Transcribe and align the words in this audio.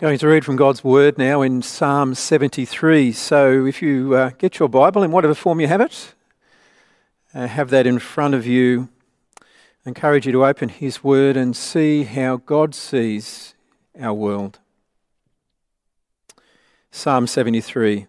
Going 0.00 0.16
to 0.16 0.28
read 0.28 0.46
from 0.46 0.56
God's 0.56 0.82
Word 0.82 1.18
now 1.18 1.42
in 1.42 1.60
Psalm 1.60 2.14
73. 2.14 3.12
So 3.12 3.66
if 3.66 3.82
you 3.82 4.14
uh, 4.14 4.30
get 4.38 4.58
your 4.58 4.70
Bible 4.70 5.02
in 5.02 5.12
whatever 5.12 5.34
form 5.34 5.60
you 5.60 5.66
have 5.66 5.82
it, 5.82 6.14
uh, 7.34 7.46
have 7.46 7.68
that 7.68 7.86
in 7.86 7.98
front 7.98 8.34
of 8.34 8.46
you. 8.46 8.88
I 9.38 9.44
encourage 9.90 10.24
you 10.24 10.32
to 10.32 10.46
open 10.46 10.70
His 10.70 11.04
Word 11.04 11.36
and 11.36 11.54
see 11.54 12.04
how 12.04 12.38
God 12.38 12.74
sees 12.74 13.54
our 14.00 14.14
world. 14.14 14.58
Psalm 16.90 17.26
73. 17.26 18.06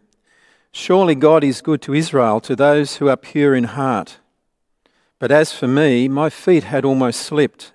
Surely 0.71 1.14
God 1.16 1.44
is 1.44 1.60
good 1.60 1.82
to 1.82 1.94
Israel, 1.94 2.39
to 2.39 2.55
those 2.55 2.96
who 2.96 3.10
are 3.10 3.18
pure 3.18 3.54
in 3.54 3.66
heart. 3.66 4.20
But 5.20 5.30
as 5.30 5.52
for 5.52 5.68
me, 5.68 6.08
my 6.08 6.30
feet 6.30 6.64
had 6.64 6.86
almost 6.86 7.20
slipped. 7.20 7.73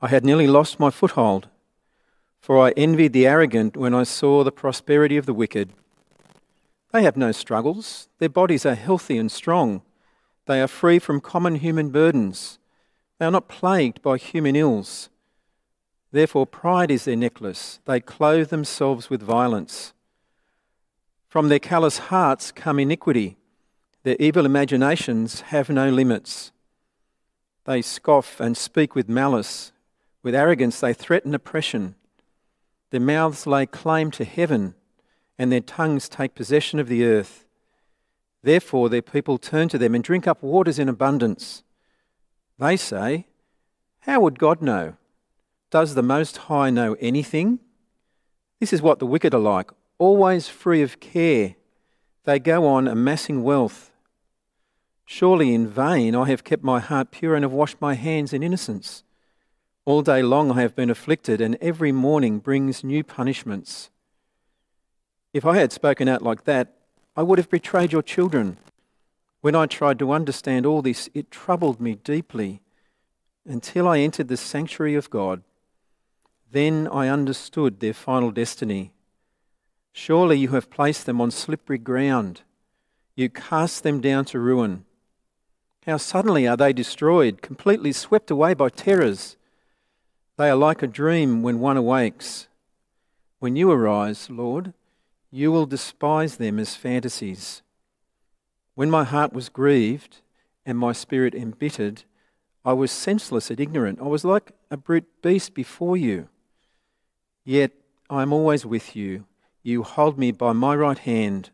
I 0.00 0.08
had 0.08 0.24
nearly 0.24 0.46
lost 0.46 0.80
my 0.80 0.88
foothold. 0.88 1.48
For 2.50 2.58
I 2.66 2.72
envied 2.72 3.12
the 3.12 3.28
arrogant 3.28 3.76
when 3.76 3.94
I 3.94 4.02
saw 4.02 4.42
the 4.42 4.50
prosperity 4.50 5.16
of 5.16 5.24
the 5.24 5.32
wicked. 5.32 5.70
They 6.92 7.04
have 7.04 7.16
no 7.16 7.30
struggles, 7.30 8.08
their 8.18 8.28
bodies 8.28 8.66
are 8.66 8.74
healthy 8.74 9.18
and 9.18 9.30
strong. 9.30 9.82
They 10.46 10.60
are 10.60 10.66
free 10.66 10.98
from 10.98 11.20
common 11.20 11.54
human 11.54 11.90
burdens. 11.90 12.58
They 13.20 13.26
are 13.26 13.30
not 13.30 13.46
plagued 13.46 14.02
by 14.02 14.18
human 14.18 14.56
ills. 14.56 15.10
Therefore, 16.10 16.44
pride 16.44 16.90
is 16.90 17.04
their 17.04 17.14
necklace. 17.14 17.78
They 17.84 18.00
clothe 18.00 18.48
themselves 18.48 19.08
with 19.08 19.22
violence. 19.22 19.92
From 21.28 21.50
their 21.50 21.60
callous 21.60 21.98
hearts 21.98 22.50
come 22.50 22.80
iniquity. 22.80 23.36
Their 24.02 24.16
evil 24.18 24.44
imaginations 24.44 25.42
have 25.52 25.70
no 25.70 25.88
limits. 25.88 26.50
They 27.64 27.80
scoff 27.80 28.40
and 28.40 28.56
speak 28.56 28.96
with 28.96 29.08
malice. 29.08 29.70
With 30.24 30.34
arrogance, 30.34 30.80
they 30.80 30.92
threaten 30.92 31.32
oppression. 31.32 31.94
Their 32.90 33.00
mouths 33.00 33.46
lay 33.46 33.66
claim 33.66 34.10
to 34.12 34.24
heaven, 34.24 34.74
and 35.38 35.50
their 35.50 35.60
tongues 35.60 36.08
take 36.08 36.34
possession 36.34 36.78
of 36.78 36.88
the 36.88 37.04
earth. 37.04 37.44
Therefore, 38.42 38.88
their 38.88 39.02
people 39.02 39.38
turn 39.38 39.68
to 39.68 39.78
them 39.78 39.94
and 39.94 40.02
drink 40.02 40.26
up 40.26 40.42
waters 40.42 40.78
in 40.78 40.88
abundance. 40.88 41.62
They 42.58 42.76
say, 42.76 43.26
How 44.00 44.20
would 44.20 44.38
God 44.38 44.60
know? 44.60 44.96
Does 45.70 45.94
the 45.94 46.02
Most 46.02 46.36
High 46.36 46.70
know 46.70 46.96
anything? 47.00 47.60
This 48.58 48.72
is 48.72 48.82
what 48.82 48.98
the 48.98 49.06
wicked 49.06 49.34
are 49.34 49.40
like, 49.40 49.70
always 49.98 50.48
free 50.48 50.82
of 50.82 51.00
care. 51.00 51.54
They 52.24 52.38
go 52.38 52.66
on 52.66 52.88
amassing 52.88 53.42
wealth. 53.42 53.90
Surely 55.06 55.54
in 55.54 55.66
vain 55.66 56.14
I 56.14 56.26
have 56.26 56.44
kept 56.44 56.62
my 56.62 56.80
heart 56.80 57.10
pure 57.10 57.34
and 57.34 57.44
have 57.44 57.52
washed 57.52 57.80
my 57.80 57.94
hands 57.94 58.32
in 58.32 58.42
innocence. 58.42 59.04
All 59.86 60.02
day 60.02 60.22
long 60.22 60.52
I 60.52 60.60
have 60.62 60.76
been 60.76 60.90
afflicted, 60.90 61.40
and 61.40 61.56
every 61.60 61.92
morning 61.92 62.38
brings 62.38 62.84
new 62.84 63.02
punishments. 63.02 63.90
If 65.32 65.46
I 65.46 65.56
had 65.56 65.72
spoken 65.72 66.08
out 66.08 66.22
like 66.22 66.44
that, 66.44 66.74
I 67.16 67.22
would 67.22 67.38
have 67.38 67.50
betrayed 67.50 67.92
your 67.92 68.02
children. 68.02 68.58
When 69.40 69.54
I 69.54 69.66
tried 69.66 69.98
to 70.00 70.12
understand 70.12 70.66
all 70.66 70.82
this, 70.82 71.08
it 71.14 71.30
troubled 71.30 71.80
me 71.80 71.94
deeply 71.94 72.60
until 73.46 73.88
I 73.88 73.98
entered 73.98 74.28
the 74.28 74.36
sanctuary 74.36 74.94
of 74.94 75.08
God. 75.08 75.42
Then 76.50 76.88
I 76.88 77.08
understood 77.08 77.80
their 77.80 77.94
final 77.94 78.30
destiny. 78.30 78.92
Surely 79.92 80.38
you 80.38 80.48
have 80.48 80.70
placed 80.70 81.06
them 81.06 81.20
on 81.20 81.30
slippery 81.30 81.78
ground. 81.78 82.42
You 83.16 83.28
cast 83.28 83.82
them 83.82 84.00
down 84.00 84.24
to 84.26 84.38
ruin. 84.38 84.84
How 85.86 85.96
suddenly 85.96 86.46
are 86.46 86.56
they 86.56 86.72
destroyed, 86.72 87.40
completely 87.40 87.92
swept 87.92 88.30
away 88.30 88.54
by 88.54 88.68
terrors. 88.68 89.36
They 90.40 90.48
are 90.48 90.56
like 90.56 90.82
a 90.82 90.86
dream 90.86 91.42
when 91.42 91.60
one 91.60 91.76
awakes. 91.76 92.48
When 93.40 93.56
you 93.56 93.70
arise, 93.70 94.30
Lord, 94.30 94.72
you 95.30 95.52
will 95.52 95.66
despise 95.66 96.38
them 96.38 96.58
as 96.58 96.74
fantasies. 96.74 97.60
When 98.74 98.88
my 98.88 99.04
heart 99.04 99.34
was 99.34 99.50
grieved 99.50 100.22
and 100.64 100.78
my 100.78 100.92
spirit 100.92 101.34
embittered, 101.34 102.04
I 102.64 102.72
was 102.72 102.90
senseless 102.90 103.50
and 103.50 103.60
ignorant. 103.60 104.00
I 104.00 104.06
was 104.06 104.24
like 104.24 104.52
a 104.70 104.78
brute 104.78 105.04
beast 105.20 105.52
before 105.52 105.98
you. 105.98 106.30
Yet 107.44 107.72
I 108.08 108.22
am 108.22 108.32
always 108.32 108.64
with 108.64 108.96
you. 108.96 109.26
You 109.62 109.82
hold 109.82 110.18
me 110.18 110.32
by 110.32 110.54
my 110.54 110.74
right 110.74 111.00
hand. 111.00 111.50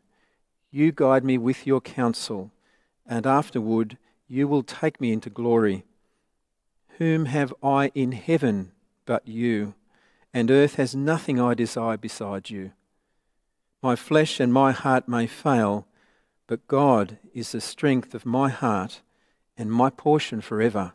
You 0.70 0.92
guide 0.92 1.24
me 1.24 1.38
with 1.38 1.66
your 1.66 1.80
counsel, 1.80 2.52
and 3.04 3.26
afterward 3.26 3.98
you 4.28 4.46
will 4.46 4.62
take 4.62 5.00
me 5.00 5.10
into 5.10 5.28
glory. 5.28 5.82
Whom 6.98 7.24
have 7.24 7.52
I 7.64 7.90
in 7.92 8.12
heaven 8.12 8.70
but 9.06 9.26
you, 9.26 9.74
and 10.34 10.50
earth 10.50 10.74
has 10.74 10.94
nothing 10.94 11.40
I 11.40 11.54
desire 11.54 11.96
beside 11.96 12.50
you. 12.50 12.72
My 13.82 13.96
flesh 13.96 14.40
and 14.40 14.52
my 14.52 14.72
heart 14.72 15.08
may 15.08 15.26
fail, 15.26 15.86
but 16.46 16.66
God 16.68 17.18
is 17.32 17.52
the 17.52 17.60
strength 17.60 18.14
of 18.14 18.26
my 18.26 18.50
heart 18.50 19.00
and 19.56 19.70
my 19.70 19.90
portion 19.90 20.40
forever. 20.40 20.92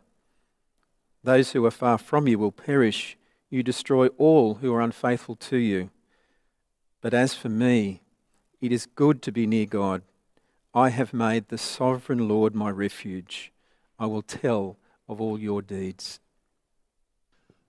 Those 1.24 1.52
who 1.52 1.64
are 1.66 1.70
far 1.70 1.98
from 1.98 2.28
you 2.28 2.38
will 2.38 2.52
perish. 2.52 3.16
You 3.50 3.62
destroy 3.62 4.08
all 4.18 4.54
who 4.54 4.72
are 4.74 4.80
unfaithful 4.80 5.36
to 5.36 5.56
you. 5.56 5.90
But 7.00 7.14
as 7.14 7.34
for 7.34 7.48
me, 7.48 8.02
it 8.60 8.72
is 8.72 8.86
good 8.86 9.22
to 9.22 9.32
be 9.32 9.46
near 9.46 9.66
God. 9.66 10.02
I 10.74 10.88
have 10.88 11.12
made 11.12 11.48
the 11.48 11.58
sovereign 11.58 12.28
Lord 12.28 12.54
my 12.54 12.70
refuge. 12.70 13.52
I 13.98 14.06
will 14.06 14.22
tell 14.22 14.78
of 15.08 15.20
all 15.20 15.38
your 15.38 15.62
deeds. 15.62 16.20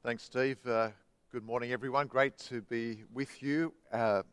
Thanks, 0.05 0.23
Steve. 0.23 0.57
Uh, 0.67 0.89
good 1.31 1.45
morning, 1.45 1.71
everyone. 1.71 2.07
Great 2.07 2.37
to 2.49 2.61
be 2.63 3.03
with 3.13 3.41
you 3.41 3.73
uh, 3.93 4.23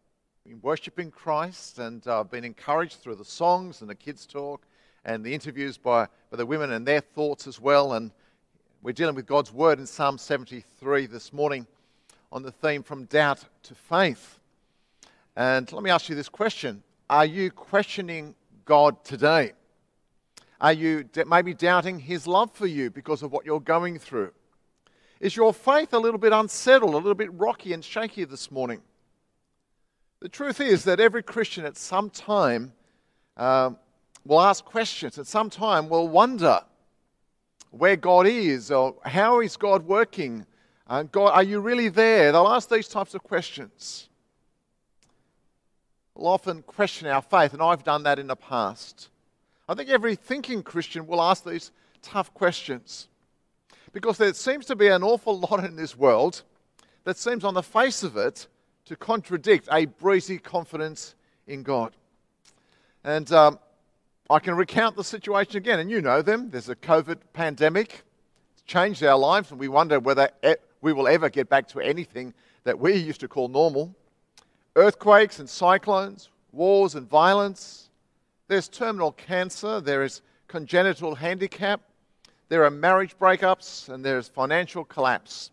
in 0.44 0.60
worshiping 0.62 1.12
Christ, 1.12 1.78
and 1.78 2.02
I've 2.08 2.12
uh, 2.12 2.24
been 2.24 2.42
encouraged 2.42 2.96
through 2.96 3.14
the 3.14 3.24
songs 3.24 3.80
and 3.80 3.88
the 3.88 3.94
kids' 3.94 4.26
talk 4.26 4.66
and 5.04 5.24
the 5.24 5.32
interviews 5.32 5.78
by, 5.78 6.08
by 6.28 6.38
the 6.38 6.44
women 6.44 6.72
and 6.72 6.84
their 6.84 7.00
thoughts 7.00 7.46
as 7.46 7.60
well. 7.60 7.92
And 7.92 8.10
we're 8.82 8.90
dealing 8.90 9.14
with 9.14 9.26
God's 9.26 9.52
word 9.52 9.78
in 9.78 9.86
Psalm 9.86 10.18
73 10.18 11.06
this 11.06 11.32
morning 11.32 11.68
on 12.32 12.42
the 12.42 12.50
theme 12.50 12.82
from 12.82 13.04
doubt 13.04 13.44
to 13.62 13.76
faith. 13.76 14.40
And 15.36 15.72
let 15.72 15.84
me 15.84 15.90
ask 15.90 16.08
you 16.08 16.16
this 16.16 16.28
question 16.28 16.82
Are 17.08 17.26
you 17.26 17.52
questioning 17.52 18.34
God 18.64 19.04
today? 19.04 19.52
Are 20.60 20.72
you 20.72 21.08
maybe 21.28 21.54
doubting 21.54 22.00
his 22.00 22.26
love 22.26 22.50
for 22.50 22.66
you 22.66 22.90
because 22.90 23.22
of 23.22 23.30
what 23.30 23.46
you're 23.46 23.60
going 23.60 24.00
through? 24.00 24.32
Is 25.20 25.36
your 25.36 25.52
faith 25.52 25.92
a 25.92 25.98
little 25.98 26.18
bit 26.18 26.32
unsettled, 26.32 26.94
a 26.94 26.96
little 26.96 27.14
bit 27.14 27.32
rocky 27.34 27.74
and 27.74 27.84
shaky 27.84 28.24
this 28.24 28.50
morning? 28.50 28.80
The 30.20 30.30
truth 30.30 30.60
is 30.60 30.84
that 30.84 30.98
every 30.98 31.22
Christian 31.22 31.66
at 31.66 31.76
some 31.76 32.08
time 32.08 32.72
uh, 33.36 33.70
will 34.24 34.40
ask 34.40 34.64
questions, 34.64 35.18
at 35.18 35.26
some 35.26 35.50
time 35.50 35.90
will 35.90 36.08
wonder 36.08 36.60
where 37.70 37.96
God 37.96 38.26
is 38.26 38.70
or 38.70 38.96
how 39.04 39.40
is 39.40 39.58
God 39.58 39.86
working? 39.86 40.46
Uh, 40.86 41.02
God, 41.02 41.32
are 41.34 41.42
you 41.42 41.60
really 41.60 41.90
there? 41.90 42.32
They'll 42.32 42.48
ask 42.48 42.70
these 42.70 42.88
types 42.88 43.14
of 43.14 43.22
questions. 43.22 44.08
We'll 46.14 46.28
often 46.28 46.62
question 46.62 47.08
our 47.08 47.22
faith, 47.22 47.52
and 47.52 47.62
I've 47.62 47.84
done 47.84 48.02
that 48.04 48.18
in 48.18 48.26
the 48.26 48.36
past. 48.36 49.10
I 49.68 49.74
think 49.74 49.90
every 49.90 50.16
thinking 50.16 50.62
Christian 50.62 51.06
will 51.06 51.22
ask 51.22 51.44
these 51.44 51.72
tough 52.02 52.32
questions. 52.34 53.08
Because 53.92 54.18
there 54.18 54.32
seems 54.34 54.66
to 54.66 54.76
be 54.76 54.88
an 54.88 55.02
awful 55.02 55.38
lot 55.38 55.64
in 55.64 55.76
this 55.76 55.96
world 55.96 56.42
that 57.04 57.16
seems, 57.16 57.44
on 57.44 57.54
the 57.54 57.62
face 57.62 58.02
of 58.02 58.16
it, 58.16 58.46
to 58.84 58.96
contradict 58.96 59.68
a 59.72 59.86
breezy 59.86 60.38
confidence 60.38 61.14
in 61.46 61.62
God. 61.62 61.96
And 63.04 63.30
um, 63.32 63.58
I 64.28 64.38
can 64.38 64.54
recount 64.54 64.96
the 64.96 65.04
situation 65.04 65.56
again, 65.56 65.80
and 65.80 65.90
you 65.90 66.00
know 66.00 66.22
them. 66.22 66.50
There's 66.50 66.68
a 66.68 66.76
COVID 66.76 67.18
pandemic. 67.32 68.04
It's 68.52 68.62
changed 68.62 69.02
our 69.02 69.18
lives, 69.18 69.50
and 69.50 69.58
we 69.58 69.68
wonder 69.68 69.98
whether 69.98 70.30
we 70.80 70.92
will 70.92 71.08
ever 71.08 71.28
get 71.28 71.48
back 71.48 71.66
to 71.68 71.80
anything 71.80 72.32
that 72.64 72.78
we 72.78 72.94
used 72.94 73.20
to 73.20 73.28
call 73.28 73.48
normal. 73.48 73.94
Earthquakes 74.76 75.40
and 75.40 75.48
cyclones, 75.48 76.28
wars 76.52 76.94
and 76.94 77.08
violence. 77.08 77.90
There's 78.46 78.68
terminal 78.68 79.12
cancer. 79.12 79.80
There 79.80 80.04
is 80.04 80.22
congenital 80.46 81.16
handicap. 81.16 81.80
There 82.50 82.64
are 82.64 82.70
marriage 82.70 83.16
breakups 83.16 83.88
and 83.88 84.04
there's 84.04 84.26
financial 84.26 84.84
collapse. 84.84 85.52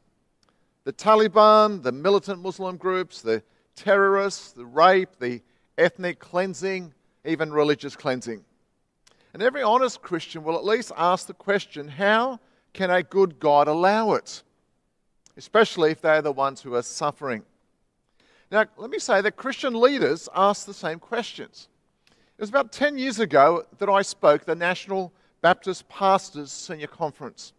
The 0.83 0.91
Taliban, 0.91 1.83
the 1.83 1.91
militant 1.91 2.41
Muslim 2.41 2.75
groups, 2.75 3.21
the 3.21 3.43
terrorists, 3.75 4.51
the 4.51 4.65
rape, 4.65 5.11
the 5.19 5.43
ethnic 5.77 6.17
cleansing, 6.17 6.95
even 7.23 7.53
religious 7.53 7.95
cleansing. 7.95 8.43
And 9.31 9.43
every 9.43 9.61
honest 9.61 10.01
Christian 10.01 10.43
will 10.43 10.55
at 10.55 10.65
least 10.65 10.91
ask 10.97 11.27
the 11.27 11.35
question 11.35 11.87
how 11.87 12.39
can 12.73 12.89
a 12.89 13.03
good 13.03 13.39
God 13.39 13.67
allow 13.67 14.13
it? 14.13 14.41
Especially 15.37 15.91
if 15.91 16.01
they're 16.01 16.23
the 16.23 16.31
ones 16.31 16.61
who 16.61 16.73
are 16.73 16.81
suffering. 16.81 17.43
Now, 18.49 18.65
let 18.75 18.89
me 18.89 18.97
say 18.97 19.21
that 19.21 19.35
Christian 19.35 19.79
leaders 19.79 20.27
ask 20.33 20.65
the 20.65 20.73
same 20.73 20.97
questions. 20.97 21.67
It 22.09 22.41
was 22.41 22.49
about 22.49 22.71
10 22.71 22.97
years 22.97 23.19
ago 23.19 23.65
that 23.77 23.87
I 23.87 24.01
spoke 24.01 24.45
the 24.45 24.55
National 24.55 25.13
Baptist 25.41 25.87
Pastors 25.87 26.51
Senior 26.51 26.87
Conference. 26.87 27.53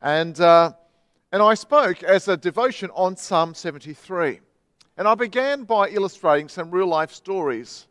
And, 0.00 0.40
uh, 0.40 0.72
and 1.30 1.42
I 1.42 1.54
spoke 1.54 2.02
as 2.02 2.26
a 2.26 2.36
devotion 2.36 2.90
on 2.94 3.16
Psalm 3.16 3.54
73. 3.54 4.40
And 4.96 5.06
I 5.06 5.14
began 5.14 5.64
by 5.64 5.90
illustrating 5.90 6.48
some 6.48 6.70
real 6.70 6.86
life 6.86 7.12
stories 7.12 7.86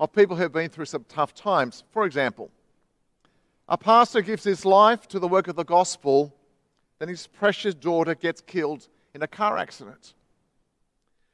of 0.00 0.12
people 0.12 0.36
who 0.36 0.42
have 0.42 0.52
been 0.52 0.70
through 0.70 0.86
some 0.86 1.04
tough 1.06 1.34
times. 1.34 1.84
For 1.90 2.06
example, 2.06 2.50
a 3.68 3.76
pastor 3.76 4.22
gives 4.22 4.44
his 4.44 4.64
life 4.64 5.06
to 5.08 5.18
the 5.18 5.28
work 5.28 5.48
of 5.48 5.56
the 5.56 5.64
gospel, 5.64 6.34
then 6.98 7.08
his 7.08 7.26
precious 7.26 7.74
daughter 7.74 8.14
gets 8.14 8.40
killed 8.40 8.88
in 9.14 9.22
a 9.22 9.26
car 9.26 9.58
accident. 9.58 10.14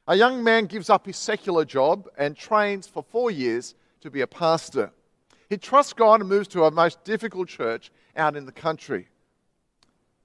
A 0.07 0.15
young 0.15 0.43
man 0.43 0.65
gives 0.65 0.89
up 0.89 1.05
his 1.05 1.15
secular 1.15 1.63
job 1.63 2.09
and 2.17 2.35
trains 2.35 2.85
for 2.85 3.01
four 3.01 3.31
years 3.31 3.75
to 4.01 4.11
be 4.11 4.19
a 4.19 4.27
pastor. 4.27 4.91
He 5.53 5.57
trusts 5.57 5.93
God 5.93 6.19
and 6.19 6.27
moves 6.27 6.47
to 6.47 6.63
a 6.63 6.71
most 6.71 7.03
difficult 7.03 7.47
church 7.47 7.91
out 8.17 8.35
in 8.35 8.47
the 8.47 8.51
country. 8.51 9.07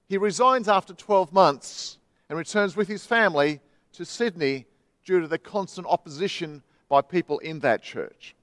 He 0.07 0.17
resigns 0.17 0.67
after 0.67 0.91
12 0.91 1.31
months 1.31 1.99
and 2.29 2.35
returns 2.35 2.75
with 2.75 2.87
his 2.87 3.05
family 3.05 3.59
to 3.93 4.05
Sydney 4.05 4.65
due 5.05 5.21
to 5.21 5.27
the 5.27 5.37
constant 5.37 5.85
opposition 5.85 6.63
by 6.87 7.01
people 7.03 7.37
in 7.37 7.59
that 7.59 7.83
church. 7.83 8.35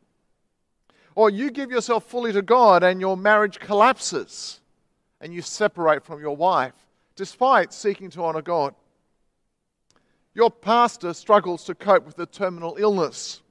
Or 1.17 1.29
you 1.29 1.51
give 1.51 1.73
yourself 1.73 2.05
fully 2.05 2.33
to 2.33 2.41
God 2.41 2.85
and 2.85 3.01
your 3.01 3.17
marriage 3.17 3.59
collapses 3.59 4.61
and 5.21 5.35
you 5.35 5.43
separate 5.43 6.05
from 6.05 6.21
your 6.21 6.37
wife 6.37 6.87
despite 7.17 7.73
seeking 7.73 8.11
to 8.11 8.23
honor 8.23 8.43
God. 8.43 8.77
Your 10.35 10.53
pastor 10.53 11.15
struggles 11.15 11.65
to 11.65 11.75
cope 11.75 12.07
with 12.07 12.17
a 12.21 12.27
terminal 12.27 12.77
illness. 12.79 13.43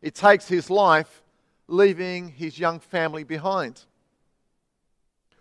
It 0.00 0.14
takes 0.14 0.46
his 0.46 0.70
life, 0.70 1.23
leaving 1.66 2.28
his 2.28 2.58
young 2.58 2.80
family 2.80 3.24
behind. 3.24 3.84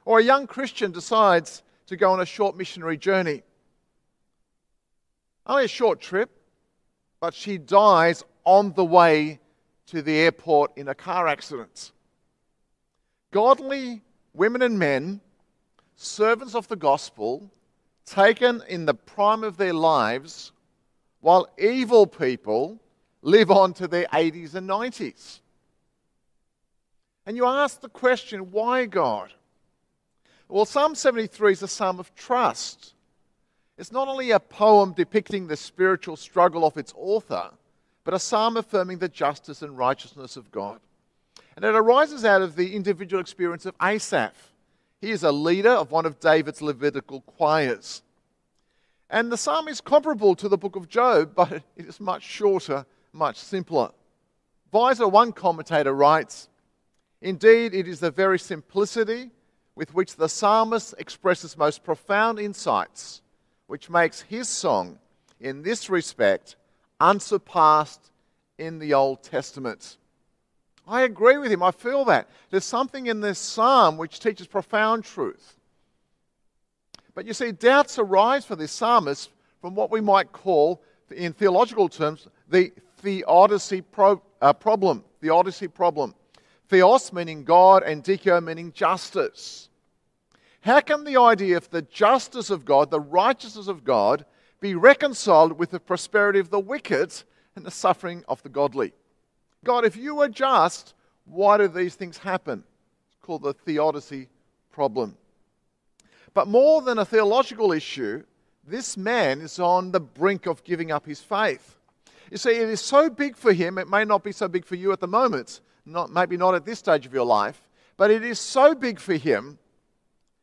Or 0.05 0.19
a 0.19 0.23
young 0.23 0.47
Christian 0.47 0.91
decides 0.91 1.63
to 1.87 1.95
go 1.95 2.11
on 2.11 2.21
a 2.21 2.25
short 2.25 2.57
missionary 2.57 2.97
journey. 2.97 3.43
Only 5.45 5.65
a 5.65 5.69
short 5.69 5.99
trip, 5.99 6.29
but 7.19 7.33
she 7.33 7.57
dies 7.57 8.23
on 8.45 8.73
the 8.73 8.85
way 8.85 9.39
to 9.87 10.01
the 10.01 10.15
airport 10.15 10.77
in 10.77 10.87
a 10.87 10.95
car 10.95 11.27
accident. 11.27 11.91
Godly 13.31 14.01
women 14.33 14.61
and 14.61 14.79
men, 14.79 15.21
servants 15.95 16.55
of 16.55 16.67
the 16.67 16.75
gospel, 16.75 17.51
taken 18.05 18.61
in 18.67 18.85
the 18.85 18.93
prime 18.93 19.43
of 19.43 19.57
their 19.57 19.73
lives, 19.73 20.51
while 21.21 21.47
evil 21.57 22.05
people 22.05 22.79
live 23.21 23.51
on 23.51 23.73
to 23.73 23.87
their 23.87 24.05
80s 24.07 24.55
and 24.55 24.69
90s. 24.69 25.39
And 27.25 27.37
you 27.37 27.45
ask 27.45 27.81
the 27.81 27.89
question, 27.89 28.51
why 28.51 28.85
God? 28.85 29.33
Well, 30.49 30.65
Psalm 30.65 30.93
73 30.93 31.53
is 31.53 31.63
a 31.63 31.67
psalm 31.67 31.99
of 31.99 32.13
trust. 32.15 32.93
It's 33.77 33.91
not 33.91 34.07
only 34.07 34.31
a 34.31 34.39
poem 34.39 34.93
depicting 34.93 35.47
the 35.47 35.57
spiritual 35.57 36.15
struggle 36.15 36.65
of 36.65 36.77
its 36.77 36.93
author, 36.95 37.51
but 38.03 38.13
a 38.13 38.19
psalm 38.19 38.57
affirming 38.57 38.99
the 38.99 39.09
justice 39.09 39.61
and 39.61 39.77
righteousness 39.77 40.37
of 40.37 40.51
God. 40.51 40.79
And 41.55 41.63
it 41.63 41.75
arises 41.75 42.25
out 42.25 42.41
of 42.41 42.55
the 42.55 42.75
individual 42.75 43.21
experience 43.21 43.65
of 43.65 43.75
Asaph. 43.81 44.51
He 44.99 45.11
is 45.11 45.23
a 45.23 45.31
leader 45.31 45.71
of 45.71 45.91
one 45.91 46.05
of 46.05 46.19
David's 46.19 46.61
Levitical 46.61 47.21
choirs. 47.21 48.03
And 49.09 49.31
the 49.31 49.37
psalm 49.37 49.67
is 49.67 49.81
comparable 49.81 50.35
to 50.35 50.49
the 50.49 50.57
book 50.57 50.75
of 50.75 50.89
Job, 50.89 51.33
but 51.35 51.51
it 51.51 51.63
is 51.77 51.99
much 51.99 52.23
shorter, 52.23 52.85
much 53.11 53.37
simpler. 53.37 53.91
Weiser, 54.73 55.09
one 55.09 55.31
commentator, 55.31 55.93
writes 55.93 56.49
Indeed, 57.23 57.73
it 57.73 57.87
is 57.87 58.01
the 58.01 58.11
very 58.11 58.37
simplicity 58.37 59.31
with 59.75 59.93
which 59.93 60.17
the 60.17 60.27
psalmist 60.27 60.93
expresses 60.97 61.57
most 61.57 61.81
profound 61.81 62.37
insights, 62.37 63.21
which 63.67 63.89
makes 63.89 64.21
his 64.23 64.49
song, 64.49 64.99
in 65.39 65.63
this 65.63 65.89
respect, 65.89 66.57
unsurpassed 66.99 68.11
in 68.57 68.77
the 68.77 68.93
Old 68.93 69.23
Testament. 69.23 69.95
I 70.85 71.03
agree 71.03 71.37
with 71.37 71.49
him. 71.49 71.63
I 71.63 71.71
feel 71.71 72.03
that. 72.05 72.29
There's 72.49 72.65
something 72.65 73.07
in 73.07 73.21
this 73.21 73.39
psalm 73.39 73.97
which 73.97 74.19
teaches 74.19 74.45
profound 74.45 75.05
truth. 75.05 75.57
But 77.15 77.25
you 77.25 77.33
see, 77.33 77.53
doubts 77.53 77.97
arise 77.97 78.43
for 78.43 78.57
this 78.57 78.73
psalmist 78.73 79.29
from 79.61 79.75
what 79.75 79.91
we 79.91 80.01
might 80.01 80.33
call, 80.33 80.83
in 81.09 81.31
theological 81.31 81.87
terms, 81.87 82.27
the 82.49 82.73
theodicy 82.97 83.79
pro, 83.79 84.21
uh, 84.41 84.51
problem. 84.51 85.05
Theodicy 85.21 85.69
problem. 85.69 86.15
Theos 86.73 87.13
meaning 87.13 87.43
God 87.43 87.83
and 87.83 88.03
dikio 88.03 88.43
meaning 88.43 88.71
justice. 88.71 89.69
How 90.61 90.79
can 90.79 91.03
the 91.03 91.17
idea 91.17 91.55
of 91.55 91.69
the 91.69 91.83
justice 91.83 92.49
of 92.49 92.65
God, 92.65 92.89
the 92.89 92.99
righteousness 92.99 93.67
of 93.67 93.83
God, 93.83 94.25
be 94.59 94.73
reconciled 94.73 95.59
with 95.59 95.69
the 95.69 95.79
prosperity 95.79 96.39
of 96.39 96.49
the 96.49 96.59
wicked 96.59 97.13
and 97.55 97.63
the 97.63 97.69
suffering 97.69 98.23
of 98.27 98.41
the 98.41 98.49
godly. 98.49 98.91
God, 99.63 99.85
if 99.85 99.95
you 99.95 100.19
are 100.21 100.27
just, 100.29 100.95
why 101.25 101.57
do 101.57 101.67
these 101.67 101.93
things 101.93 102.17
happen? 102.17 102.63
It's 103.11 103.23
called 103.23 103.43
the 103.43 103.53
theodicy 103.53 104.29
problem. 104.71 105.15
But 106.33 106.47
more 106.47 106.81
than 106.81 106.97
a 106.97 107.05
theological 107.05 107.71
issue, 107.71 108.23
this 108.65 108.97
man 108.97 109.41
is 109.41 109.59
on 109.59 109.91
the 109.91 109.99
brink 109.99 110.47
of 110.47 110.63
giving 110.63 110.91
up 110.91 111.05
his 111.05 111.21
faith. 111.21 111.77
You 112.31 112.37
see, 112.37 112.51
it 112.51 112.69
is 112.69 112.81
so 112.81 113.11
big 113.11 113.35
for 113.35 113.53
him, 113.53 113.77
it 113.77 113.87
may 113.87 114.05
not 114.05 114.23
be 114.23 114.31
so 114.31 114.47
big 114.47 114.65
for 114.65 114.75
you 114.75 114.91
at 114.91 115.01
the 115.01 115.07
moment, 115.07 115.61
not, 115.85 116.11
maybe 116.11 116.37
not 116.37 116.55
at 116.55 116.65
this 116.65 116.79
stage 116.79 117.05
of 117.05 117.13
your 117.13 117.25
life, 117.25 117.61
but 117.97 118.11
it 118.11 118.23
is 118.23 118.39
so 118.39 118.73
big 118.73 118.99
for 118.99 119.15
him 119.15 119.57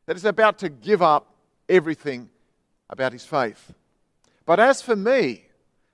that 0.05 0.15
he's 0.15 0.25
about 0.25 0.59
to 0.59 0.69
give 0.69 1.01
up 1.01 1.33
everything 1.67 2.29
about 2.89 3.13
his 3.13 3.25
faith. 3.25 3.73
But 4.45 4.59
as 4.59 4.81
for 4.81 4.95
me, 4.95 5.45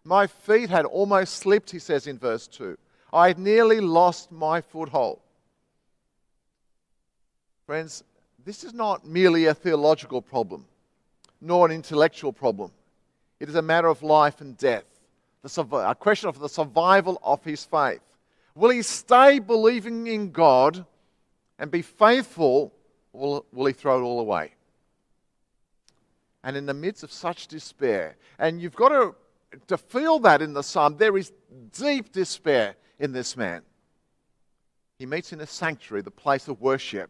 my 0.04 0.28
feet 0.28 0.70
had 0.70 0.86
almost 0.86 1.36
slipped, 1.36 1.72
he 1.72 1.80
says 1.80 2.08
in 2.08 2.18
verse 2.18 2.48
2. 2.48 2.78
I 3.12 3.28
had 3.28 3.40
nearly 3.40 3.80
lost 3.80 4.32
my 4.32 4.62
foothold. 4.62 5.20
Friends, 7.66 8.04
this 8.46 8.64
is 8.64 8.74
not 8.74 9.06
merely 9.06 9.46
a 9.46 9.54
theological 9.54 10.22
problem, 10.22 10.66
nor 11.42 11.66
an 11.66 11.74
intellectual 11.74 12.32
problem. 12.32 12.72
It 13.40 13.50
is 13.50 13.56
a 13.56 13.62
matter 13.62 13.88
of 13.88 14.02
life 14.02 14.40
and 14.40 14.58
death, 14.58 14.86
a 15.44 15.96
question 15.96 16.30
of 16.30 16.40
the 16.40 16.50
survival 16.50 17.20
of 17.24 17.44
his 17.44 17.66
faith. 17.66 18.02
Will 18.58 18.72
he 18.72 18.82
stay 18.82 19.40
believing 19.40 20.08
in 20.08 20.32
God 20.32 20.86
and 21.60 21.72
be 21.72 21.82
faithful, 21.82 22.74
or 23.14 23.44
will 23.54 23.66
he 23.68 23.74
throw 23.74 24.00
it 24.00 24.04
all 24.04 24.20
away? 24.20 24.54
and 26.48 26.56
in 26.56 26.66
the 26.66 26.74
midst 26.74 27.04
of 27.04 27.12
such 27.12 27.48
despair. 27.48 28.16
And 28.40 28.62
you've 28.62 28.74
got 28.74 28.90
to, 28.90 29.16
to 29.68 29.78
feel 29.78 30.18
that 30.20 30.42
in 30.42 30.54
the 30.54 30.64
psalm. 30.64 30.96
There 30.96 31.18
is 31.18 31.34
deep 31.78 32.14
despair 32.14 32.76
in 33.00 33.12
this 33.12 33.36
man. 33.36 33.64
He 34.98 35.06
meets 35.06 35.34
in 35.34 35.42
a 35.42 35.46
sanctuary, 35.46 36.04
the 36.04 36.10
place 36.10 36.48
of 36.48 36.62
worship, 36.62 37.10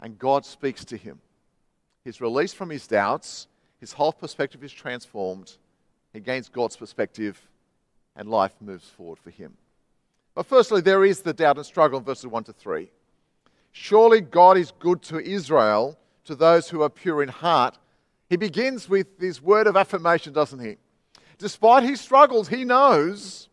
and 0.00 0.18
God 0.18 0.46
speaks 0.46 0.86
to 0.86 0.96
him. 0.96 1.20
He's 2.02 2.22
released 2.22 2.56
from 2.56 2.70
his 2.70 2.86
doubts, 2.86 3.46
his 3.78 3.92
whole 3.92 4.14
perspective 4.14 4.64
is 4.64 4.72
transformed, 4.72 5.58
he 6.14 6.20
gains 6.20 6.48
God's 6.48 6.76
perspective, 6.76 7.38
and 8.16 8.30
life 8.30 8.54
moves 8.62 8.88
forward 8.88 9.18
for 9.18 9.30
him. 9.30 9.54
But 10.38 10.46
firstly, 10.46 10.80
there 10.80 11.04
is 11.04 11.22
the 11.22 11.32
doubt 11.32 11.56
and 11.56 11.66
struggle 11.66 11.98
in 11.98 12.04
verses 12.04 12.28
1 12.28 12.44
to 12.44 12.52
3. 12.52 12.88
Surely 13.72 14.20
God 14.20 14.56
is 14.56 14.70
good 14.78 15.02
to 15.02 15.18
Israel, 15.18 15.98
to 16.26 16.36
those 16.36 16.68
who 16.68 16.80
are 16.82 16.88
pure 16.88 17.24
in 17.24 17.28
heart. 17.28 17.76
He 18.30 18.36
begins 18.36 18.88
with 18.88 19.18
this 19.18 19.42
word 19.42 19.66
of 19.66 19.76
affirmation, 19.76 20.32
doesn't 20.32 20.60
he? 20.60 20.76
Despite 21.38 21.82
his 21.82 22.00
struggles, 22.00 22.46
he 22.46 22.64
knows 22.64 23.48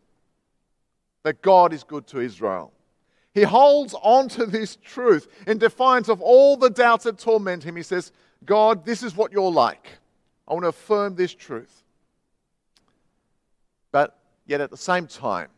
that 1.24 1.42
God 1.42 1.72
is 1.72 1.82
good 1.82 2.06
to 2.06 2.20
Israel. 2.20 2.72
He 3.34 3.42
holds 3.42 3.92
on 4.00 4.28
to 4.28 4.46
this 4.46 4.76
truth 4.76 5.26
in 5.48 5.58
defiance 5.58 6.08
of 6.08 6.22
all 6.22 6.56
the 6.56 6.70
doubts 6.70 7.02
that 7.02 7.18
torment 7.18 7.64
him. 7.64 7.74
He 7.74 7.82
says, 7.82 8.12
God, 8.44 8.86
this 8.86 9.02
is 9.02 9.16
what 9.16 9.32
you're 9.32 9.50
like. 9.50 9.88
I 10.46 10.52
want 10.52 10.62
to 10.62 10.68
affirm 10.68 11.16
this 11.16 11.34
truth. 11.34 11.82
But 13.90 14.16
yet 14.46 14.60
at 14.60 14.70
the 14.70 14.76
same 14.76 15.08
time, 15.08 15.48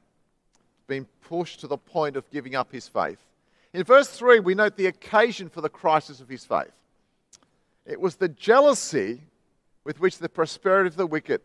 being 0.88 1.06
pushed 1.20 1.60
to 1.60 1.68
the 1.68 1.78
point 1.78 2.16
of 2.16 2.28
giving 2.30 2.56
up 2.56 2.72
his 2.72 2.88
faith. 2.88 3.18
In 3.72 3.84
verse 3.84 4.08
3, 4.08 4.40
we 4.40 4.54
note 4.54 4.76
the 4.76 4.86
occasion 4.86 5.48
for 5.48 5.60
the 5.60 5.68
crisis 5.68 6.20
of 6.20 6.28
his 6.28 6.44
faith. 6.44 6.72
It 7.86 8.00
was 8.00 8.16
the 8.16 8.28
jealousy 8.28 9.20
with 9.84 10.00
which 10.00 10.18
the 10.18 10.28
prosperity 10.28 10.88
of 10.88 10.96
the 10.96 11.06
wicked, 11.06 11.40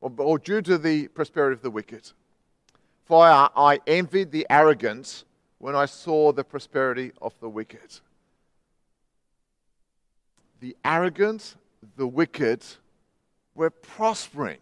or, 0.00 0.12
or 0.18 0.38
due 0.38 0.62
to 0.62 0.76
the 0.76 1.08
prosperity 1.08 1.54
of 1.54 1.62
the 1.62 1.70
wicked. 1.70 2.10
For 3.04 3.24
I, 3.24 3.48
I 3.56 3.80
envied 3.86 4.32
the 4.32 4.46
arrogant 4.50 5.24
when 5.58 5.76
I 5.76 5.86
saw 5.86 6.32
the 6.32 6.44
prosperity 6.44 7.12
of 7.20 7.34
the 7.40 7.48
wicked. 7.48 8.00
The 10.60 10.76
arrogant, 10.84 11.56
the 11.96 12.06
wicked 12.06 12.64
were 13.54 13.70
prospering. 13.70 14.58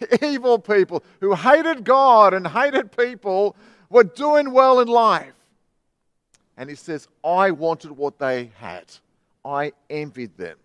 Evil 0.22 0.58
people 0.58 1.02
who 1.20 1.34
hated 1.34 1.84
God 1.84 2.34
and 2.34 2.46
hated 2.46 2.96
people 2.96 3.56
were 3.90 4.04
doing 4.04 4.52
well 4.52 4.80
in 4.80 4.88
life. 4.88 5.34
And 6.56 6.68
he 6.68 6.76
says, 6.76 7.08
I 7.24 7.50
wanted 7.50 7.92
what 7.92 8.18
they 8.18 8.50
had. 8.58 8.84
I 9.44 9.72
envied 9.90 10.36
them. 10.36 10.56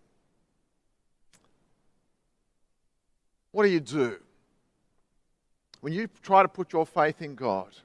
what 3.57 3.63
do 3.63 3.69
you 3.69 3.79
do? 3.79 4.17
When 5.81 5.91
you 5.91 6.07
try 6.21 6.43
to 6.43 6.47
put 6.47 6.73
your 6.73 6.85
faith 6.85 7.23
in 7.23 7.33
God, 7.33 7.75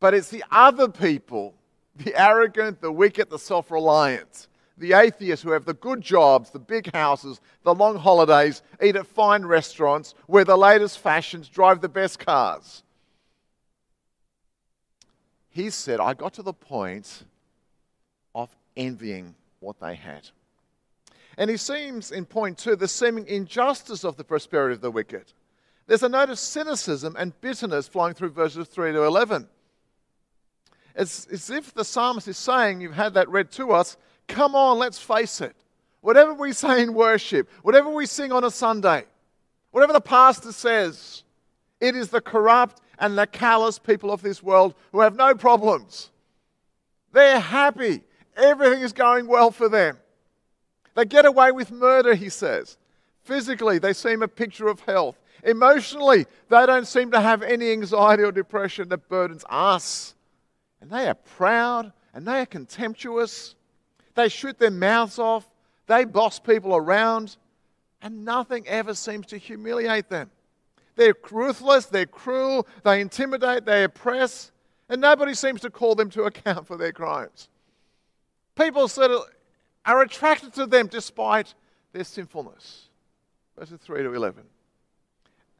but 0.00 0.14
it's 0.14 0.30
the 0.30 0.42
other 0.50 0.88
people, 0.88 1.54
the 1.94 2.12
arrogant, 2.20 2.80
the 2.80 2.90
wicked, 2.90 3.30
the 3.30 3.38
self 3.38 3.70
reliant, 3.70 4.48
the 4.78 4.92
atheists 4.94 5.42
who 5.42 5.50
have 5.50 5.64
the 5.64 5.74
good 5.74 6.00
jobs, 6.00 6.50
the 6.50 6.58
big 6.58 6.92
houses, 6.92 7.40
the 7.62 7.74
long 7.74 7.96
holidays, 7.96 8.62
eat 8.82 8.96
at 8.96 9.06
fine 9.06 9.44
restaurants, 9.44 10.14
wear 10.26 10.44
the 10.44 10.56
latest 10.56 10.98
fashions, 10.98 11.48
drive 11.48 11.80
the 11.80 11.88
best 11.88 12.18
cars. 12.18 12.82
He 15.50 15.70
said, 15.70 16.00
I 16.00 16.14
got 16.14 16.34
to 16.34 16.42
the 16.42 16.52
point 16.52 17.24
of 18.34 18.54
envying 18.76 19.34
what 19.60 19.80
they 19.80 19.94
had. 19.94 20.28
And 21.36 21.50
he 21.50 21.56
seems, 21.56 22.10
in 22.10 22.24
point 22.24 22.58
two, 22.58 22.76
the 22.76 22.88
seeming 22.88 23.26
injustice 23.26 24.04
of 24.04 24.16
the 24.16 24.24
prosperity 24.24 24.74
of 24.74 24.80
the 24.80 24.90
wicked. 24.90 25.32
There's 25.86 26.02
a 26.02 26.08
note 26.08 26.30
of 26.30 26.38
cynicism 26.38 27.16
and 27.18 27.38
bitterness 27.40 27.88
flowing 27.88 28.14
through 28.14 28.30
verses 28.30 28.68
3 28.68 28.92
to 28.92 29.04
11. 29.04 29.48
It's 30.94 31.26
as 31.26 31.48
if 31.48 31.72
the 31.72 31.84
psalmist 31.84 32.28
is 32.28 32.36
saying, 32.36 32.80
You've 32.80 32.94
had 32.94 33.14
that 33.14 33.28
read 33.28 33.50
to 33.52 33.70
us, 33.70 33.96
come 34.28 34.54
on, 34.54 34.78
let's 34.78 34.98
face 34.98 35.40
it. 35.40 35.56
Whatever 36.00 36.32
we 36.34 36.52
say 36.52 36.82
in 36.82 36.94
worship, 36.94 37.50
whatever 37.62 37.90
we 37.90 38.06
sing 38.06 38.30
on 38.30 38.44
a 38.44 38.50
Sunday, 38.50 39.04
whatever 39.72 39.92
the 39.92 40.00
pastor 40.00 40.52
says, 40.52 41.24
it 41.80 41.96
is 41.96 42.10
the 42.10 42.20
corrupt 42.20 42.80
and 42.98 43.18
the 43.18 43.26
callous 43.26 43.78
people 43.78 44.12
of 44.12 44.22
this 44.22 44.42
world 44.42 44.74
who 44.92 45.00
have 45.00 45.16
no 45.16 45.34
problems. 45.34 46.10
They're 47.12 47.40
happy. 47.40 48.02
Everything 48.36 48.82
is 48.82 48.92
going 48.92 49.26
well 49.26 49.50
for 49.50 49.68
them. 49.68 49.98
They 50.94 51.04
get 51.04 51.26
away 51.26 51.52
with 51.52 51.70
murder, 51.70 52.14
he 52.14 52.28
says. 52.28 52.76
Physically, 53.22 53.78
they 53.78 53.92
seem 53.92 54.22
a 54.22 54.28
picture 54.28 54.68
of 54.68 54.80
health. 54.80 55.18
Emotionally, 55.44 56.26
they 56.48 56.66
don't 56.66 56.86
seem 56.86 57.10
to 57.12 57.20
have 57.20 57.42
any 57.42 57.70
anxiety 57.70 58.22
or 58.22 58.32
depression 58.32 58.88
that 58.88 59.08
burdens 59.08 59.44
us. 59.48 60.14
And 60.80 60.90
they 60.90 61.08
are 61.08 61.14
proud 61.14 61.92
and 62.14 62.26
they 62.26 62.40
are 62.40 62.46
contemptuous. 62.46 63.54
They 64.18 64.28
shoot 64.28 64.58
their 64.58 64.72
mouths 64.72 65.20
off. 65.20 65.48
They 65.86 66.04
boss 66.04 66.40
people 66.40 66.74
around. 66.74 67.36
And 68.02 68.24
nothing 68.24 68.66
ever 68.66 68.92
seems 68.94 69.26
to 69.26 69.38
humiliate 69.38 70.08
them. 70.08 70.32
They're 70.96 71.14
ruthless, 71.30 71.86
they're 71.86 72.04
cruel, 72.04 72.66
they 72.82 73.00
intimidate, 73.00 73.64
they 73.64 73.84
oppress, 73.84 74.50
and 74.88 75.00
nobody 75.00 75.34
seems 75.34 75.60
to 75.60 75.70
call 75.70 75.94
them 75.94 76.10
to 76.10 76.22
account 76.24 76.66
for 76.66 76.76
their 76.76 76.90
crimes. 76.90 77.48
People 78.56 78.88
sort 78.88 79.12
of 79.12 79.20
are 79.86 80.02
attracted 80.02 80.52
to 80.54 80.66
them 80.66 80.88
despite 80.88 81.54
their 81.92 82.02
sinfulness. 82.02 82.88
Verses 83.56 83.78
3 83.80 84.02
to 84.02 84.14
11. 84.14 84.42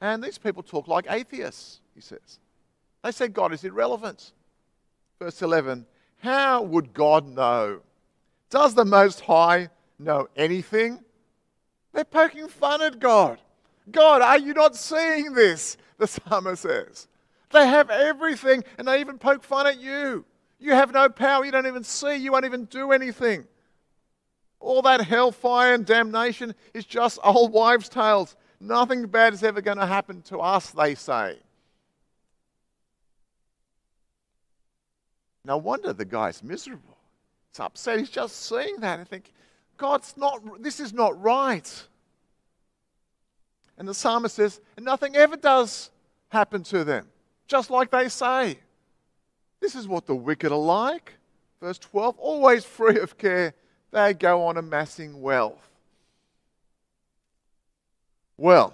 And 0.00 0.20
these 0.20 0.36
people 0.36 0.64
talk 0.64 0.88
like 0.88 1.06
atheists, 1.08 1.78
he 1.94 2.00
says. 2.00 2.40
They 3.04 3.12
say 3.12 3.28
God 3.28 3.52
is 3.52 3.62
irrelevant. 3.62 4.32
Verse 5.20 5.42
11 5.42 5.86
How 6.18 6.62
would 6.62 6.92
God 6.92 7.28
know? 7.28 7.82
Does 8.50 8.74
the 8.74 8.84
Most 8.84 9.20
High 9.20 9.68
know 9.98 10.28
anything? 10.36 11.00
They're 11.92 12.04
poking 12.04 12.48
fun 12.48 12.82
at 12.82 12.98
God. 12.98 13.38
God, 13.90 14.22
are 14.22 14.38
you 14.38 14.54
not 14.54 14.76
seeing 14.76 15.32
this? 15.32 15.76
The 15.98 16.06
psalmist 16.06 16.62
says. 16.62 17.08
They 17.50 17.66
have 17.66 17.90
everything 17.90 18.64
and 18.76 18.86
they 18.86 19.00
even 19.00 19.18
poke 19.18 19.42
fun 19.42 19.66
at 19.66 19.80
you. 19.80 20.24
You 20.58 20.72
have 20.72 20.92
no 20.92 21.08
power. 21.08 21.44
You 21.44 21.52
don't 21.52 21.66
even 21.66 21.84
see. 21.84 22.16
You 22.16 22.32
won't 22.32 22.44
even 22.44 22.64
do 22.66 22.92
anything. 22.92 23.46
All 24.60 24.82
that 24.82 25.00
hellfire 25.02 25.74
and 25.74 25.86
damnation 25.86 26.54
is 26.74 26.84
just 26.84 27.18
old 27.24 27.52
wives' 27.52 27.88
tales. 27.88 28.36
Nothing 28.60 29.06
bad 29.06 29.34
is 29.34 29.44
ever 29.44 29.60
going 29.60 29.78
to 29.78 29.86
happen 29.86 30.22
to 30.22 30.38
us, 30.38 30.70
they 30.70 30.94
say. 30.94 31.38
No 35.44 35.56
wonder 35.56 35.92
the 35.92 36.04
guy's 36.04 36.42
miserable. 36.42 36.87
He's 37.58 37.64
upset. 37.64 37.98
He's 37.98 38.10
just 38.10 38.46
seeing 38.46 38.76
that 38.80 39.00
and 39.00 39.08
think, 39.08 39.32
God's 39.76 40.14
not, 40.16 40.62
this 40.62 40.78
is 40.78 40.92
not 40.92 41.20
right. 41.20 41.86
And 43.76 43.88
the 43.88 43.94
psalmist 43.94 44.36
says, 44.36 44.60
and 44.76 44.84
nothing 44.84 45.16
ever 45.16 45.36
does 45.36 45.90
happen 46.28 46.62
to 46.64 46.84
them, 46.84 47.08
just 47.48 47.68
like 47.70 47.90
they 47.90 48.08
say. 48.08 48.58
This 49.60 49.74
is 49.74 49.88
what 49.88 50.06
the 50.06 50.14
wicked 50.14 50.52
are 50.52 50.58
like. 50.58 51.14
Verse 51.60 51.78
12, 51.78 52.16
always 52.18 52.64
free 52.64 53.00
of 53.00 53.18
care, 53.18 53.54
they 53.90 54.14
go 54.14 54.46
on 54.46 54.56
amassing 54.56 55.20
wealth. 55.20 55.68
Well, 58.36 58.72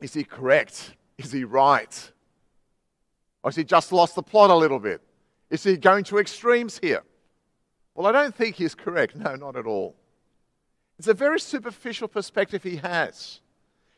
is 0.00 0.14
he 0.14 0.22
correct? 0.22 0.94
Is 1.16 1.32
he 1.32 1.42
right? 1.42 2.12
Or 3.42 3.50
has 3.50 3.56
he 3.56 3.64
just 3.64 3.90
lost 3.90 4.14
the 4.14 4.22
plot 4.22 4.50
a 4.50 4.54
little 4.54 4.78
bit? 4.78 5.00
Is 5.50 5.64
he 5.64 5.76
going 5.76 6.04
to 6.04 6.18
extremes 6.18 6.78
here? 6.80 7.02
Well, 7.98 8.06
I 8.06 8.12
don't 8.12 8.32
think 8.32 8.54
he's 8.54 8.76
correct. 8.76 9.16
No, 9.16 9.34
not 9.34 9.56
at 9.56 9.66
all. 9.66 9.96
It's 11.00 11.08
a 11.08 11.14
very 11.14 11.40
superficial 11.40 12.06
perspective 12.06 12.62
he 12.62 12.76
has. 12.76 13.40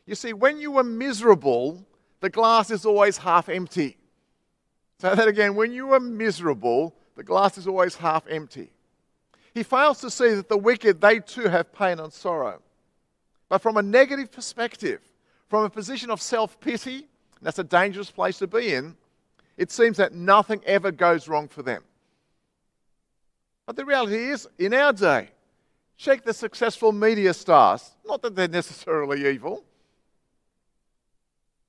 You 0.07 0.15
see, 0.15 0.33
when 0.33 0.59
you 0.59 0.79
are 0.79 0.83
miserable, 0.83 1.85
the 2.19 2.31
glass 2.31 2.71
is 2.71 2.83
always 2.83 3.17
half 3.17 3.47
empty. 3.47 3.97
Say 4.97 5.13
that 5.13 5.27
again. 5.27 5.53
When 5.53 5.71
you 5.71 5.93
are 5.93 5.99
miserable, 5.99 6.95
the 7.15 7.23
glass 7.23 7.59
is 7.59 7.67
always 7.67 7.95
half 7.95 8.25
empty. 8.27 8.71
He 9.53 9.61
fails 9.61 10.01
to 10.01 10.09
see 10.09 10.33
that 10.33 10.49
the 10.49 10.57
wicked, 10.57 10.99
they 10.99 11.19
too 11.19 11.47
have 11.49 11.71
pain 11.71 11.99
and 11.99 12.11
sorrow. 12.11 12.59
But 13.49 13.61
from 13.61 13.77
a 13.77 13.83
negative 13.83 14.31
perspective, 14.31 15.01
from 15.47 15.63
a 15.63 15.69
position 15.69 16.09
of 16.09 16.19
self 16.23 16.59
pity, 16.59 17.07
that's 17.39 17.59
a 17.59 17.63
dangerous 17.63 18.09
place 18.09 18.39
to 18.39 18.47
be 18.47 18.73
in, 18.73 18.95
it 19.57 19.69
seems 19.69 19.97
that 19.97 20.11
nothing 20.11 20.59
ever 20.65 20.91
goes 20.91 21.27
wrong 21.27 21.47
for 21.47 21.61
them. 21.61 21.83
But 23.65 23.75
the 23.75 23.85
reality 23.85 24.29
is, 24.29 24.47
in 24.57 24.73
our 24.73 24.93
day, 24.93 25.29
check 25.97 26.23
the 26.23 26.33
successful 26.33 26.91
media 26.91 27.33
stars. 27.33 27.91
Not 28.05 28.21
that 28.21 28.35
they're 28.35 28.47
necessarily 28.47 29.29
evil. 29.29 29.63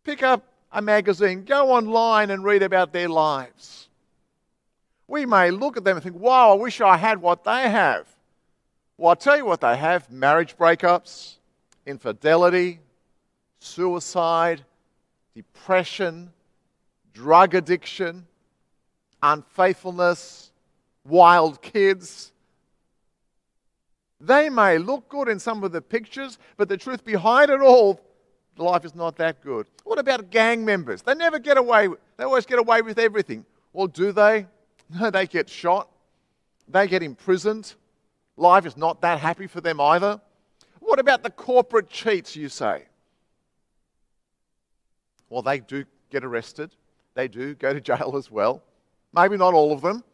Pick 0.04 0.22
up 0.22 0.44
a 0.72 0.80
magazine, 0.82 1.44
go 1.44 1.70
online 1.70 2.30
and 2.30 2.42
read 2.42 2.62
about 2.62 2.92
their 2.92 3.08
lives. 3.08 3.88
We 5.06 5.26
may 5.26 5.50
look 5.50 5.76
at 5.76 5.84
them 5.84 5.96
and 5.96 6.02
think, 6.02 6.16
wow, 6.16 6.52
I 6.52 6.54
wish 6.54 6.80
I 6.80 6.96
had 6.96 7.20
what 7.20 7.44
they 7.44 7.68
have. 7.68 8.06
Well, 8.96 9.10
I'll 9.10 9.16
tell 9.16 9.36
you 9.36 9.44
what 9.44 9.60
they 9.60 9.76
have 9.76 10.10
marriage 10.10 10.56
breakups, 10.56 11.34
infidelity, 11.84 12.80
suicide, 13.58 14.64
depression, 15.34 16.32
drug 17.12 17.54
addiction, 17.54 18.26
unfaithfulness, 19.22 20.51
wild 21.04 21.62
kids. 21.62 22.32
They 24.20 24.48
may 24.50 24.78
look 24.78 25.08
good 25.08 25.28
in 25.28 25.38
some 25.38 25.64
of 25.64 25.72
the 25.72 25.82
pictures, 25.82 26.38
but 26.56 26.68
the 26.68 26.76
truth 26.76 27.04
behind 27.04 27.50
it 27.50 27.60
all, 27.60 28.00
life 28.56 28.84
is 28.84 28.94
not 28.94 29.16
that 29.16 29.40
good. 29.42 29.66
What 29.84 29.98
about 29.98 30.30
gang 30.30 30.64
members? 30.64 31.02
They 31.02 31.14
never 31.14 31.38
get 31.38 31.58
away, 31.58 31.88
they 32.16 32.24
always 32.24 32.46
get 32.46 32.58
away 32.58 32.82
with 32.82 32.98
everything. 32.98 33.44
Well, 33.72 33.86
do 33.86 34.12
they? 34.12 34.46
No, 35.00 35.10
they 35.10 35.26
get 35.26 35.48
shot, 35.48 35.88
they 36.68 36.86
get 36.86 37.02
imprisoned. 37.02 37.72
Life 38.36 38.66
is 38.66 38.76
not 38.76 39.00
that 39.00 39.20
happy 39.20 39.46
for 39.46 39.62
them 39.62 39.80
either. 39.80 40.20
What 40.80 40.98
about 40.98 41.22
the 41.22 41.30
corporate 41.30 41.88
cheats, 41.88 42.36
you 42.36 42.50
say? 42.50 42.84
Well, 45.30 45.40
they 45.40 45.60
do 45.60 45.86
get 46.10 46.24
arrested, 46.24 46.74
they 47.14 47.26
do 47.26 47.54
go 47.54 47.72
to 47.72 47.80
jail 47.90 48.16
as 48.18 48.30
well. 48.30 48.62
Maybe 49.14 49.38
not 49.38 49.54
all 49.54 49.72
of 49.72 49.80
them. 49.80 50.04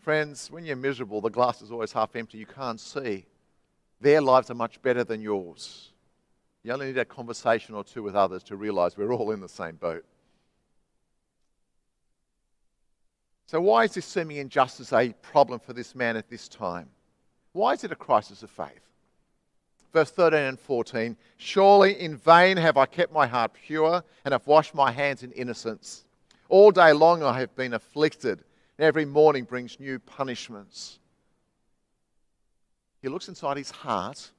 Friends, 0.00 0.50
when 0.50 0.64
you're 0.64 0.76
miserable, 0.76 1.20
the 1.20 1.28
glass 1.28 1.60
is 1.60 1.70
always 1.70 1.92
half 1.92 2.14
empty. 2.16 2.38
You 2.38 2.46
can't 2.46 2.80
see. 2.80 3.26
Their 4.00 4.20
lives 4.20 4.50
are 4.50 4.54
much 4.54 4.80
better 4.80 5.04
than 5.04 5.20
yours. 5.20 5.90
You 6.62 6.72
only 6.72 6.86
need 6.86 6.98
a 6.98 7.04
conversation 7.04 7.74
or 7.74 7.84
two 7.84 8.02
with 8.02 8.14
others 8.14 8.42
to 8.44 8.56
realize 8.56 8.96
we're 8.96 9.12
all 9.12 9.32
in 9.32 9.40
the 9.40 9.48
same 9.48 9.76
boat. 9.76 10.04
So, 13.46 13.60
why 13.60 13.84
is 13.84 13.94
this 13.94 14.04
seeming 14.04 14.36
injustice 14.36 14.92
a 14.92 15.14
problem 15.22 15.58
for 15.58 15.72
this 15.72 15.94
man 15.94 16.16
at 16.16 16.28
this 16.28 16.48
time? 16.48 16.90
Why 17.52 17.72
is 17.72 17.82
it 17.82 17.92
a 17.92 17.96
crisis 17.96 18.42
of 18.42 18.50
faith? 18.50 18.88
Verse 19.92 20.10
13 20.10 20.40
and 20.40 20.60
14 20.60 21.16
Surely 21.38 21.98
in 21.98 22.16
vain 22.16 22.56
have 22.58 22.76
I 22.76 22.86
kept 22.86 23.12
my 23.12 23.26
heart 23.26 23.52
pure 23.54 24.04
and 24.24 24.32
have 24.32 24.46
washed 24.46 24.74
my 24.74 24.92
hands 24.92 25.22
in 25.22 25.32
innocence. 25.32 26.04
All 26.50 26.70
day 26.70 26.92
long 26.92 27.22
I 27.22 27.40
have 27.40 27.54
been 27.56 27.74
afflicted, 27.74 28.44
every 28.78 29.04
morning 29.04 29.44
brings 29.44 29.80
new 29.80 29.98
punishments. 29.98 30.98
He 33.02 33.08
looks 33.08 33.28
inside 33.28 33.56
his 33.56 33.70
heart 33.70 34.30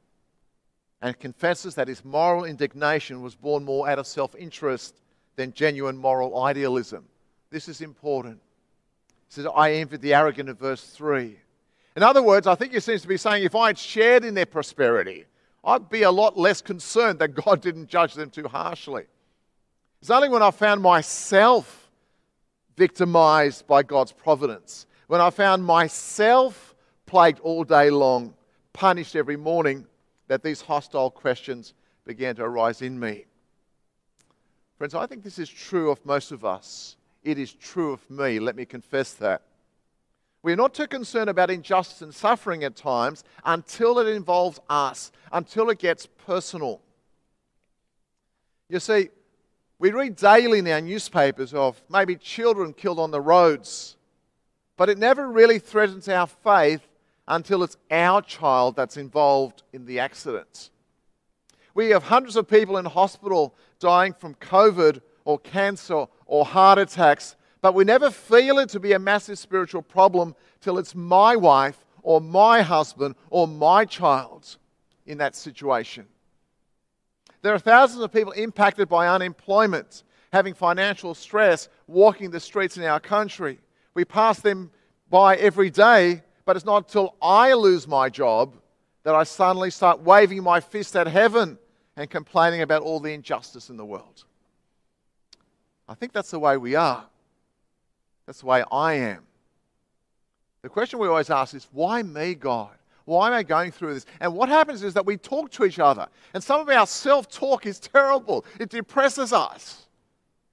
and 1.01 1.17
confesses 1.17 1.75
that 1.75 1.87
his 1.87 2.03
moral 2.03 2.43
indignation 2.43 3.21
was 3.21 3.35
born 3.35 3.63
more 3.63 3.89
out 3.89 3.99
of 3.99 4.07
self 4.07 4.35
interest 4.35 4.99
than 5.35 5.53
genuine 5.53 5.97
moral 5.97 6.41
idealism. 6.41 7.05
This 7.49 7.69
is 7.69 7.81
important. 7.81 8.39
He 9.27 9.33
says, 9.35 9.47
I 9.55 9.73
envied 9.73 10.01
the 10.01 10.13
arrogant 10.13 10.49
in 10.49 10.55
verse 10.55 10.83
3. 10.83 11.37
In 11.95 12.03
other 12.03 12.21
words, 12.21 12.47
I 12.47 12.55
think 12.55 12.73
he 12.73 12.79
seems 12.79 13.01
to 13.01 13.07
be 13.07 13.17
saying 13.17 13.43
if 13.43 13.55
I 13.55 13.67
had 13.67 13.77
shared 13.77 14.25
in 14.25 14.33
their 14.33 14.45
prosperity, 14.45 15.25
I'd 15.63 15.89
be 15.89 16.03
a 16.03 16.11
lot 16.11 16.37
less 16.37 16.61
concerned 16.61 17.19
that 17.19 17.29
God 17.29 17.61
didn't 17.61 17.87
judge 17.87 18.13
them 18.13 18.29
too 18.29 18.47
harshly. 18.47 19.05
It's 20.01 20.09
only 20.09 20.29
when 20.29 20.41
I 20.41 20.51
found 20.51 20.81
myself 20.81 21.78
victimized 22.79 23.67
by 23.67 23.83
God's 23.83 24.13
providence, 24.13 24.87
when 25.07 25.19
I 25.19 25.31
found 25.31 25.65
myself 25.65 26.73
plagued 27.05 27.41
all 27.41 27.65
day 27.65 27.89
long, 27.89 28.33
punished 28.71 29.17
every 29.17 29.35
morning, 29.35 29.85
that 30.29 30.43
these 30.43 30.61
hostile 30.61 31.11
questions 31.11 31.73
began 32.05 32.37
to 32.37 32.43
arise 32.43 32.81
in 32.81 32.97
me. 32.97 33.25
Friends, 34.77 34.95
I 34.95 35.05
think 35.07 35.23
this 35.23 35.39
is 35.39 35.49
true 35.49 35.91
of 35.91 36.05
most 36.05 36.31
of 36.31 36.45
us. 36.45 36.95
It 37.21 37.37
is 37.37 37.53
true 37.53 37.91
of 37.91 38.09
me. 38.09 38.39
Let 38.39 38.55
me 38.55 38.63
confess 38.63 39.13
that. 39.15 39.41
We're 40.41 40.55
not 40.55 40.73
too 40.73 40.87
concerned 40.87 41.29
about 41.29 41.51
injustice 41.51 42.01
and 42.01 42.15
suffering 42.15 42.63
at 42.63 42.77
times 42.77 43.25
until 43.43 43.99
it 43.99 44.07
involves 44.07 44.61
us, 44.69 45.11
until 45.33 45.69
it 45.69 45.79
gets 45.79 46.05
personal. 46.05 46.79
You 48.69 48.79
see, 48.79 49.09
we 49.79 49.91
read 49.91 50.15
daily 50.15 50.59
in 50.59 50.67
our 50.67 50.81
newspapers 50.81 51.53
of 51.53 51.81
maybe 51.89 52.15
children 52.15 52.73
killed 52.73 52.99
on 52.99 53.11
the 53.11 53.21
roads, 53.21 53.95
but 54.77 54.89
it 54.89 54.97
never 54.97 55.27
really 55.27 55.57
threatens 55.57 56.07
our 56.07 56.27
faith 56.27 56.81
until 57.27 57.63
it's 57.63 57.77
our 57.89 58.21
child 58.21 58.75
that's 58.75 58.97
involved 58.97 59.63
in 59.73 59.85
the 59.85 59.99
accident. 59.99 60.69
We 61.73 61.89
have 61.89 62.03
hundreds 62.03 62.35
of 62.35 62.47
people 62.47 62.77
in 62.77 62.85
hospital 62.85 63.55
dying 63.79 64.13
from 64.13 64.35
COVID 64.35 65.01
or 65.25 65.39
cancer 65.39 66.05
or 66.25 66.45
heart 66.45 66.77
attacks 66.77 67.35
but 67.61 67.73
we 67.73 67.83
never 67.83 68.09
feel 68.09 68.59
it 68.59 68.69
to 68.69 68.79
be 68.79 68.93
a 68.93 68.99
massive 68.99 69.37
spiritual 69.37 69.81
problem 69.81 70.35
till 70.61 70.77
it's 70.77 70.95
my 70.95 71.35
wife 71.35 71.85
or 72.03 72.21
my 72.21 72.61
husband 72.61 73.15
or 73.29 73.47
my 73.47 73.85
child 73.85 74.57
in 75.05 75.17
that 75.17 75.35
situation. 75.35 76.05
There 77.41 77.53
are 77.53 77.59
thousands 77.59 78.03
of 78.03 78.11
people 78.11 78.33
impacted 78.33 78.89
by 78.89 79.07
unemployment, 79.07 80.03
having 80.33 80.53
financial 80.53 81.13
stress, 81.13 81.69
walking 81.87 82.31
the 82.31 82.39
streets 82.39 82.77
in 82.77 82.83
our 82.83 82.99
country. 82.99 83.59
We 83.93 84.05
pass 84.05 84.39
them 84.39 84.71
by 85.09 85.35
every 85.37 85.69
day, 85.69 86.23
but 86.45 86.55
it's 86.55 86.65
not 86.65 86.85
until 86.85 87.15
I 87.21 87.53
lose 87.53 87.87
my 87.87 88.09
job 88.09 88.55
that 89.03 89.15
I 89.15 89.23
suddenly 89.23 89.71
start 89.71 90.01
waving 90.01 90.43
my 90.43 90.59
fist 90.59 90.95
at 90.95 91.07
heaven 91.07 91.57
and 91.95 92.09
complaining 92.09 92.61
about 92.61 92.81
all 92.81 92.99
the 92.99 93.13
injustice 93.13 93.69
in 93.69 93.77
the 93.77 93.85
world. 93.85 94.25
I 95.87 95.95
think 95.95 96.11
that's 96.11 96.31
the 96.31 96.39
way 96.39 96.57
we 96.57 96.75
are. 96.75 97.05
That's 98.25 98.41
the 98.41 98.45
way 98.45 98.63
I 98.71 98.93
am. 98.93 99.23
The 100.61 100.69
question 100.69 100.99
we 100.99 101.07
always 101.07 101.29
ask 101.29 101.55
is, 101.55 101.67
why 101.71 102.03
me, 102.03 102.35
God? 102.35 102.75
Why 103.09 103.25
am 103.25 103.33
I 103.33 103.41
going 103.41 103.71
through 103.71 103.95
this? 103.95 104.05
And 104.19 104.35
what 104.35 104.49
happens 104.49 104.83
is 104.83 104.93
that 104.93 105.03
we 105.03 105.17
talk 105.17 105.49
to 105.53 105.65
each 105.65 105.79
other. 105.79 106.07
And 106.35 106.43
some 106.43 106.61
of 106.61 106.69
our 106.69 106.85
self 106.85 107.27
talk 107.27 107.65
is 107.65 107.79
terrible, 107.79 108.45
it 108.59 108.69
depresses 108.69 109.33
us. 109.33 109.87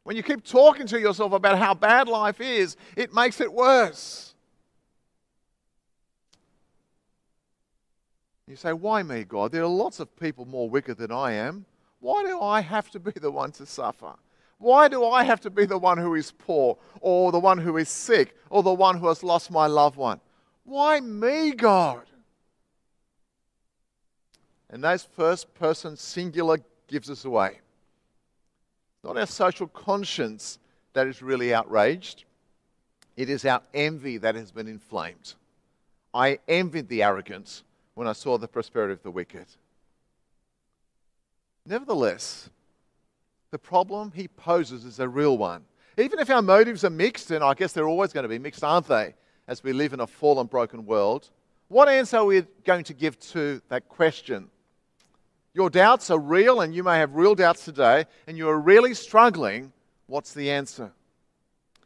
When 0.04 0.16
you 0.16 0.22
keep 0.22 0.42
talking 0.42 0.86
to 0.86 0.98
yourself 0.98 1.32
about 1.32 1.58
how 1.58 1.74
bad 1.74 2.08
life 2.08 2.40
is, 2.40 2.78
it 2.96 3.12
makes 3.12 3.42
it 3.42 3.52
worse. 3.52 4.34
You 8.48 8.56
say, 8.56 8.72
Why 8.72 9.02
me, 9.02 9.24
God? 9.24 9.52
There 9.52 9.62
are 9.62 9.66
lots 9.66 10.00
of 10.00 10.16
people 10.16 10.46
more 10.46 10.70
wicked 10.70 10.96
than 10.96 11.12
I 11.12 11.32
am. 11.32 11.66
Why 12.00 12.22
do 12.22 12.40
I 12.40 12.62
have 12.62 12.88
to 12.92 12.98
be 12.98 13.12
the 13.20 13.30
one 13.30 13.52
to 13.52 13.66
suffer? 13.66 14.14
Why 14.56 14.88
do 14.88 15.04
I 15.04 15.24
have 15.24 15.42
to 15.42 15.50
be 15.50 15.66
the 15.66 15.76
one 15.76 15.98
who 15.98 16.14
is 16.14 16.32
poor, 16.32 16.78
or 17.02 17.32
the 17.32 17.38
one 17.38 17.58
who 17.58 17.76
is 17.76 17.90
sick, 17.90 18.34
or 18.48 18.62
the 18.62 18.72
one 18.72 18.96
who 18.96 19.08
has 19.08 19.22
lost 19.22 19.50
my 19.50 19.66
loved 19.66 19.98
one? 19.98 20.20
Why 20.64 21.00
me, 21.00 21.52
God? 21.52 22.06
And 24.70 24.82
that 24.84 25.06
first 25.14 25.54
person 25.54 25.96
singular 25.96 26.58
gives 26.88 27.10
us 27.10 27.24
away. 27.24 27.48
It's 27.48 29.04
not 29.04 29.16
our 29.16 29.26
social 29.26 29.68
conscience 29.68 30.58
that 30.92 31.06
is 31.06 31.22
really 31.22 31.52
outraged, 31.54 32.24
it 33.16 33.30
is 33.30 33.44
our 33.44 33.62
envy 33.74 34.18
that 34.18 34.34
has 34.34 34.50
been 34.50 34.68
inflamed. 34.68 35.34
I 36.12 36.38
envied 36.48 36.88
the 36.88 37.02
arrogance 37.02 37.62
when 37.94 38.08
I 38.08 38.12
saw 38.12 38.38
the 38.38 38.48
prosperity 38.48 38.94
of 38.94 39.02
the 39.02 39.10
wicked. 39.10 39.46
Nevertheless, 41.66 42.48
the 43.50 43.58
problem 43.58 44.12
he 44.14 44.28
poses 44.28 44.84
is 44.84 45.00
a 45.00 45.08
real 45.08 45.36
one. 45.36 45.64
Even 45.98 46.18
if 46.18 46.30
our 46.30 46.42
motives 46.42 46.84
are 46.84 46.90
mixed, 46.90 47.30
and 47.30 47.42
I 47.42 47.54
guess 47.54 47.72
they're 47.72 47.88
always 47.88 48.12
going 48.12 48.24
to 48.24 48.28
be 48.28 48.38
mixed, 48.38 48.62
aren't 48.62 48.86
they, 48.86 49.14
as 49.48 49.62
we 49.62 49.72
live 49.72 49.92
in 49.92 50.00
a 50.00 50.06
fallen, 50.06 50.46
broken 50.46 50.84
world, 50.84 51.30
what 51.68 51.88
answer 51.88 52.18
are 52.18 52.24
we 52.24 52.42
going 52.64 52.84
to 52.84 52.94
give 52.94 53.18
to 53.32 53.60
that 53.68 53.88
question? 53.88 54.50
Your 55.56 55.70
doubts 55.70 56.10
are 56.10 56.18
real, 56.18 56.60
and 56.60 56.74
you 56.74 56.84
may 56.84 56.98
have 56.98 57.14
real 57.14 57.34
doubts 57.34 57.64
today, 57.64 58.04
and 58.26 58.36
you 58.36 58.46
are 58.46 58.60
really 58.60 58.92
struggling. 58.92 59.72
What's 60.06 60.34
the 60.34 60.50
answer? 60.50 60.92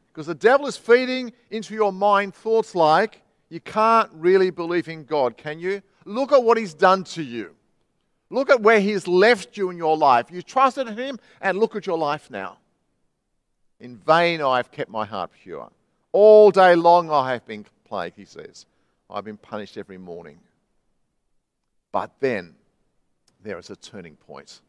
Because 0.08 0.26
the 0.26 0.34
devil 0.34 0.66
is 0.66 0.76
feeding 0.76 1.32
into 1.52 1.74
your 1.74 1.92
mind 1.92 2.34
thoughts 2.34 2.74
like, 2.74 3.22
you 3.48 3.60
can't 3.60 4.10
really 4.12 4.50
believe 4.50 4.88
in 4.88 5.04
God, 5.04 5.36
can 5.36 5.60
you? 5.60 5.82
Look 6.04 6.32
at 6.32 6.42
what 6.42 6.58
he's 6.58 6.74
done 6.74 7.04
to 7.04 7.22
you. 7.22 7.54
Look 8.28 8.50
at 8.50 8.60
where 8.60 8.80
He's 8.80 9.06
left 9.06 9.56
you 9.56 9.70
in 9.70 9.76
your 9.76 9.96
life. 9.96 10.32
You 10.32 10.42
trusted 10.42 10.88
in 10.88 10.96
Him, 10.98 11.20
and 11.40 11.56
look 11.56 11.76
at 11.76 11.86
your 11.86 11.98
life 11.98 12.28
now. 12.28 12.58
In 13.78 13.96
vain 13.98 14.42
I 14.42 14.56
have 14.56 14.72
kept 14.72 14.90
my 14.90 15.06
heart 15.06 15.30
pure. 15.44 15.70
All 16.10 16.50
day 16.50 16.74
long 16.74 17.08
I 17.08 17.32
have 17.32 17.46
been 17.46 17.64
plagued, 17.84 18.16
he 18.16 18.24
says. 18.24 18.66
I've 19.08 19.24
been 19.24 19.36
punished 19.36 19.76
every 19.76 19.98
morning. 19.98 20.40
But 21.92 22.10
then 22.18 22.56
there 23.42 23.58
is 23.58 23.70
a 23.70 23.76
turning 23.76 24.16
point, 24.16 24.60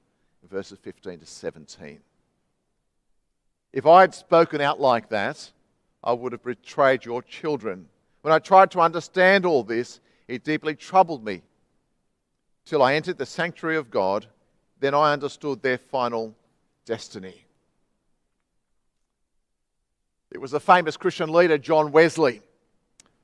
verses 0.49 0.77
15 0.81 1.19
to 1.19 1.25
17. 1.25 1.99
If 3.73 3.85
I 3.85 4.01
had 4.01 4.13
spoken 4.13 4.61
out 4.61 4.79
like 4.79 5.09
that, 5.09 5.51
I 6.03 6.13
would 6.13 6.31
have 6.31 6.43
betrayed 6.43 7.05
your 7.05 7.21
children. 7.21 7.87
When 8.21 8.33
I 8.33 8.39
tried 8.39 8.71
to 8.71 8.81
understand 8.81 9.45
all 9.45 9.63
this, 9.63 9.99
it 10.27 10.43
deeply 10.43 10.75
troubled 10.75 11.23
me 11.23 11.41
till 12.65 12.81
I 12.81 12.95
entered 12.95 13.17
the 13.17 13.25
sanctuary 13.25 13.77
of 13.77 13.91
God. 13.91 14.27
Then 14.79 14.93
I 14.93 15.13
understood 15.13 15.61
their 15.61 15.77
final 15.77 16.35
destiny. 16.85 17.45
It 20.31 20.39
was 20.39 20.53
a 20.53 20.59
famous 20.59 20.97
Christian 20.97 21.31
leader, 21.31 21.57
John 21.57 21.91
Wesley, 21.91 22.41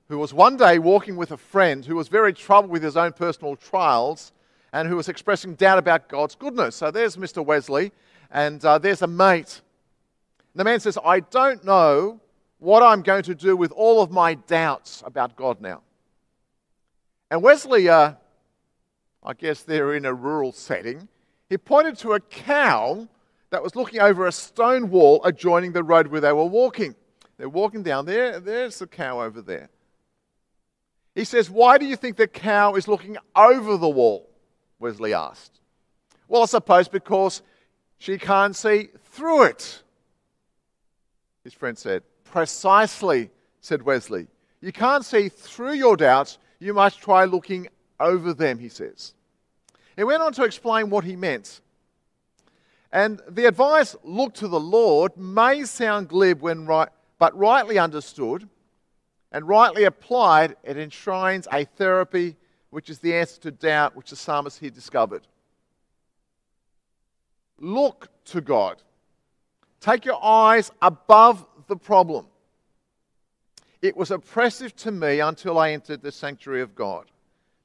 who 0.09 0.17
was 0.17 0.33
one 0.33 0.57
day 0.57 0.77
walking 0.77 1.15
with 1.15 1.31
a 1.31 1.37
friend 1.37 1.85
who 1.85 1.95
was 1.95 2.09
very 2.09 2.33
troubled 2.33 2.71
with 2.71 2.83
his 2.83 2.97
own 2.97 3.13
personal 3.13 3.55
trials 3.55 4.33
and 4.73 4.87
who 4.87 4.95
was 4.95 5.09
expressing 5.09 5.55
doubt 5.55 5.77
about 5.77 6.09
God's 6.09 6.35
goodness. 6.35 6.75
So 6.75 6.91
there's 6.91 7.17
Mr. 7.17 7.43
Wesley, 7.43 7.91
and 8.31 8.63
uh, 8.63 8.77
there's 8.77 9.01
a 9.01 9.07
mate. 9.07 9.61
And 10.53 10.59
the 10.59 10.63
man 10.63 10.79
says, 10.79 10.97
I 11.03 11.21
don't 11.21 11.63
know 11.63 12.19
what 12.59 12.83
I'm 12.83 13.01
going 13.01 13.23
to 13.23 13.35
do 13.35 13.55
with 13.55 13.71
all 13.71 14.01
of 14.01 14.11
my 14.11 14.33
doubts 14.33 15.03
about 15.05 15.35
God 15.35 15.61
now. 15.61 15.81
And 17.29 17.41
Wesley 17.41 17.89
uh, 17.89 18.13
I 19.27 19.33
guess 19.33 19.63
they're 19.63 19.93
in 19.93 20.05
a 20.05 20.13
rural 20.13 20.53
setting, 20.53 21.09
he 21.49 21.57
pointed 21.57 21.97
to 21.97 22.13
a 22.13 22.19
cow 22.21 23.09
that 23.49 23.61
was 23.61 23.75
looking 23.75 23.99
over 23.99 24.25
a 24.25 24.31
stone 24.31 24.89
wall 24.89 25.21
adjoining 25.25 25.73
the 25.73 25.83
road 25.83 26.07
where 26.07 26.21
they 26.21 26.31
were 26.31 26.45
walking. 26.45 26.95
They're 27.37 27.49
walking 27.49 27.83
down 27.83 28.05
there, 28.05 28.39
there's 28.39 28.79
the 28.79 28.87
cow 28.87 29.21
over 29.21 29.41
there. 29.41 29.69
He 31.13 31.25
says, 31.25 31.49
Why 31.49 31.77
do 31.77 31.85
you 31.85 31.97
think 31.97 32.15
the 32.15 32.27
cow 32.27 32.75
is 32.75 32.87
looking 32.87 33.17
over 33.35 33.75
the 33.75 33.89
wall? 33.89 34.26
Wesley 34.79 35.13
asked. 35.13 35.59
Well, 36.27 36.43
I 36.43 36.45
suppose 36.45 36.87
because 36.87 37.41
she 37.97 38.17
can't 38.17 38.55
see 38.55 38.89
through 39.11 39.43
it. 39.43 39.81
His 41.43 41.53
friend 41.53 41.77
said, 41.77 42.03
Precisely, 42.25 43.29
said 43.61 43.81
Wesley. 43.81 44.27
You 44.61 44.71
can't 44.71 45.05
see 45.05 45.29
through 45.29 45.73
your 45.73 45.95
doubts. 45.95 46.37
You 46.59 46.73
must 46.73 46.99
try 46.99 47.25
looking 47.25 47.67
over 47.99 48.33
them, 48.33 48.59
he 48.59 48.69
says. 48.69 49.13
He 49.95 50.03
went 50.03 50.21
on 50.21 50.33
to 50.33 50.43
explain 50.43 50.89
what 50.89 51.03
he 51.03 51.15
meant. 51.15 51.61
And 52.91 53.21
the 53.29 53.45
advice, 53.45 53.95
look 54.03 54.33
to 54.35 54.47
the 54.47 54.59
Lord, 54.59 55.17
may 55.17 55.63
sound 55.63 56.09
glib 56.09 56.41
when 56.41 56.65
right, 56.65 56.89
but 57.19 57.37
rightly 57.37 57.77
understood 57.77 58.47
and 59.31 59.47
rightly 59.47 59.83
applied, 59.83 60.55
it 60.63 60.77
enshrines 60.77 61.47
a 61.51 61.65
therapy 61.65 62.35
which 62.69 62.89
is 62.89 62.99
the 62.99 63.13
answer 63.13 63.39
to 63.41 63.51
doubt 63.51 63.95
which 63.95 64.09
the 64.09 64.15
psalmist 64.15 64.59
here 64.59 64.69
discovered. 64.69 65.27
Look 67.59 68.09
to 68.25 68.41
God. 68.41 68.81
Take 69.79 70.05
your 70.05 70.23
eyes 70.23 70.71
above 70.81 71.45
the 71.67 71.77
problem. 71.77 72.27
It 73.81 73.95
was 73.95 74.11
oppressive 74.11 74.75
to 74.77 74.91
me 74.91 75.19
until 75.19 75.57
I 75.57 75.71
entered 75.71 76.01
the 76.01 76.11
sanctuary 76.11 76.61
of 76.61 76.75
God 76.75 77.05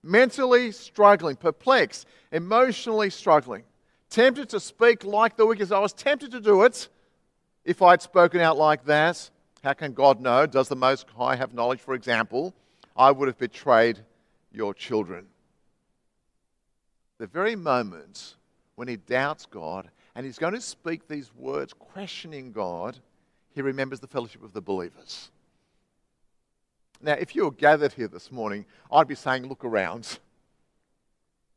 mentally 0.02 0.72
struggling, 0.72 1.36
perplexed, 1.36 2.06
emotionally 2.32 3.10
struggling, 3.10 3.62
tempted 4.10 4.48
to 4.50 4.60
speak 4.60 5.04
like 5.04 5.36
the 5.36 5.46
wicked. 5.46 5.72
I 5.72 5.78
was 5.78 5.92
tempted 5.92 6.32
to 6.32 6.40
do 6.40 6.62
it 6.62 6.88
if 7.64 7.82
I'd 7.82 8.02
spoken 8.02 8.40
out 8.40 8.56
like 8.56 8.84
that. 8.86 9.30
How 9.62 9.74
can 9.74 9.92
God 9.92 10.20
know? 10.20 10.46
Does 10.46 10.68
the 10.68 10.76
Most 10.76 11.08
High 11.16 11.36
have 11.36 11.54
knowledge? 11.54 11.80
For 11.80 11.94
example, 11.94 12.52
I 12.96 13.10
would 13.12 13.28
have 13.28 13.38
betrayed 13.38 14.00
your 14.52 14.74
children. 14.74 15.26
the 17.18 17.26
very 17.26 17.54
moment 17.54 18.34
when 18.74 18.88
he 18.88 18.96
doubts 18.96 19.46
God 19.46 19.88
and 20.14 20.26
he's 20.26 20.38
going 20.38 20.54
to 20.54 20.60
speak 20.60 21.06
these 21.06 21.30
words 21.36 21.72
questioning 21.72 22.52
God, 22.52 22.98
he 23.54 23.62
remembers 23.62 24.00
the 24.00 24.06
fellowship 24.06 24.42
of 24.42 24.52
the 24.52 24.60
believers. 24.60 25.30
Now, 27.00 27.14
if 27.14 27.34
you're 27.34 27.50
gathered 27.50 27.92
here 27.92 28.08
this 28.08 28.30
morning, 28.30 28.64
I'd 28.90 29.08
be 29.08 29.14
saying, 29.14 29.46
look 29.46 29.64
around. 29.64 30.18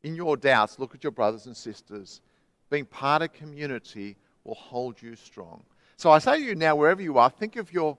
In 0.03 0.15
your 0.15 0.37
doubts, 0.37 0.79
look 0.79 0.93
at 0.93 1.03
your 1.03 1.11
brothers 1.11 1.45
and 1.45 1.55
sisters. 1.55 2.21
Being 2.69 2.85
part 2.85 3.21
of 3.21 3.33
community 3.33 4.17
will 4.43 4.55
hold 4.55 5.01
you 5.01 5.15
strong. 5.15 5.63
So 5.97 6.11
I 6.11 6.19
say 6.19 6.37
to 6.37 6.43
you 6.43 6.55
now, 6.55 6.75
wherever 6.75 7.01
you 7.01 7.17
are, 7.17 7.29
think 7.29 7.55
of 7.55 7.71
your 7.71 7.97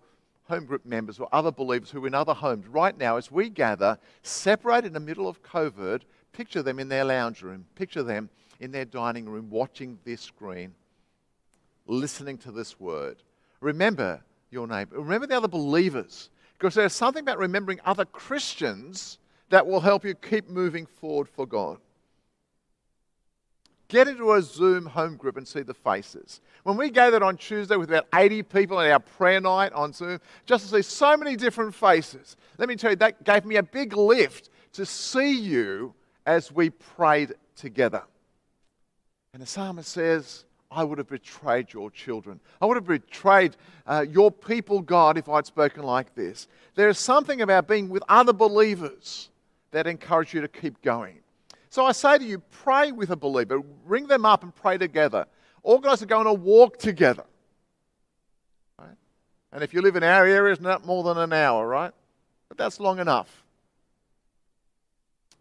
home 0.49 0.65
group 0.65 0.87
members 0.87 1.19
or 1.19 1.29
other 1.33 1.51
believers 1.51 1.91
who 1.91 2.03
are 2.05 2.07
in 2.07 2.15
other 2.15 2.35
homes 2.35 2.67
right 2.69 2.97
now 2.97 3.17
as 3.17 3.31
we 3.31 3.49
gather, 3.49 3.99
separate 4.23 4.85
in 4.85 4.93
the 4.93 5.01
middle 5.01 5.29
of 5.29 5.43
COVID, 5.43 6.03
picture 6.33 6.63
them 6.63 6.79
in 6.79 6.89
their 6.89 7.05
lounge 7.05 7.43
room, 7.43 7.67
picture 7.75 8.03
them 8.03 8.31
in 8.61 8.71
their 8.71 8.85
dining 8.85 9.29
room 9.29 9.51
watching 9.51 9.99
this 10.05 10.21
screen, 10.21 10.75
listening 11.87 12.39
to 12.39 12.53
this 12.53 12.79
word. 12.79 13.23
Remember 13.61 14.23
your 14.51 14.67
neighbor. 14.67 15.01
Remember 15.01 15.27
the 15.27 15.37
other 15.37 15.49
believers. 15.49 16.31
Because 16.55 16.75
there's 16.75 16.95
something 16.95 17.23
about 17.23 17.39
remembering 17.39 17.81
other 17.85 18.05
Christians 18.05 19.19
that 19.51 19.67
will 19.67 19.81
help 19.81 20.05
you 20.05 20.15
keep 20.15 20.49
moving 20.49 20.87
forward 20.87 21.29
for 21.29 21.47
God. 21.47 21.79
Get 23.89 24.09
into 24.09 24.33
a 24.33 24.43
Zoom 24.43 24.87
home 24.87 25.17
group 25.17 25.37
and 25.37 25.47
see 25.47 25.63
the 25.63 25.75
faces. 25.75 26.41
When 26.65 26.77
we 26.77 26.91
gathered 26.91 27.23
on 27.23 27.37
Tuesday 27.37 27.77
with 27.77 27.89
about 27.89 28.07
80 28.15 28.43
people 28.43 28.81
at 28.81 28.91
our 28.91 28.99
prayer 28.99 29.41
night 29.41 29.73
on 29.73 29.93
Zoom, 29.93 30.21
just 30.45 30.65
to 30.65 30.77
see 30.77 30.83
so 30.83 31.17
many 31.17 31.37
different 31.37 31.75
faces, 31.75 32.37
let 32.59 32.69
me 32.69 32.75
tell 32.75 32.91
you, 32.91 32.97
that 32.97 33.23
gave 33.23 33.45
me 33.45 33.57
a 33.57 33.63
big 33.63 33.97
lift 33.97 34.51
to 34.73 34.85
see 34.85 35.39
you 35.39 35.95
as 36.27 36.51
we 36.51 36.71
prayed 36.71 37.35
together. 37.55 38.03
And 39.33 39.41
the 39.41 39.47
psalmist 39.47 39.91
says, 39.91 40.45
I 40.71 40.83
would 40.83 40.99
have 40.99 41.09
betrayed 41.09 41.73
your 41.73 41.91
children. 41.91 42.41
I 42.61 42.67
would 42.67 42.77
have 42.77 42.87
betrayed 42.87 43.57
uh, 43.87 44.05
your 44.11 44.33
people, 44.33 44.81
God, 44.81 45.17
if 45.17 45.29
I'd 45.29 45.47
spoken 45.47 45.85
like 45.85 46.15
this. 46.15 46.49
There 46.75 46.89
is 46.89 46.99
something 46.99 47.41
about 47.41 47.69
being 47.69 47.89
with 47.89 48.03
other 48.09 48.33
believers 48.33 49.31
that 49.71 49.87
encourage 49.87 50.35
you 50.35 50.41
to 50.41 50.49
keep 50.49 50.83
going. 50.83 51.19
So 51.77 51.85
I 51.85 51.93
say 51.93 52.17
to 52.17 52.25
you, 52.25 52.39
pray 52.39 52.91
with 52.91 53.11
a 53.11 53.17
believer. 53.17 53.61
Ring 53.85 54.07
them 54.07 54.25
up 54.25 54.43
and 54.43 54.55
pray 54.55 54.79
together. 54.79 55.27
Organize 55.63 55.99
to 55.99 56.07
go 56.07 56.19
on 56.19 56.27
a 56.27 56.33
walk 56.33 56.79
together. 56.79 57.25
Right? 58.79 58.97
And 59.53 59.63
if 59.63 59.75
you 59.75 59.83
live 59.83 59.95
in 59.95 60.03
our 60.03 60.25
area, 60.25 60.55
it's 60.55 60.63
not 60.63 60.87
more 60.87 61.05
than 61.05 61.19
an 61.19 61.35
hour, 61.35 61.69
right? 61.69 61.93
But 62.49 62.57
that's 62.57 62.81
long 62.81 62.99
enough. 62.99 63.45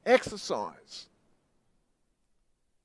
Exercise. 0.05 1.07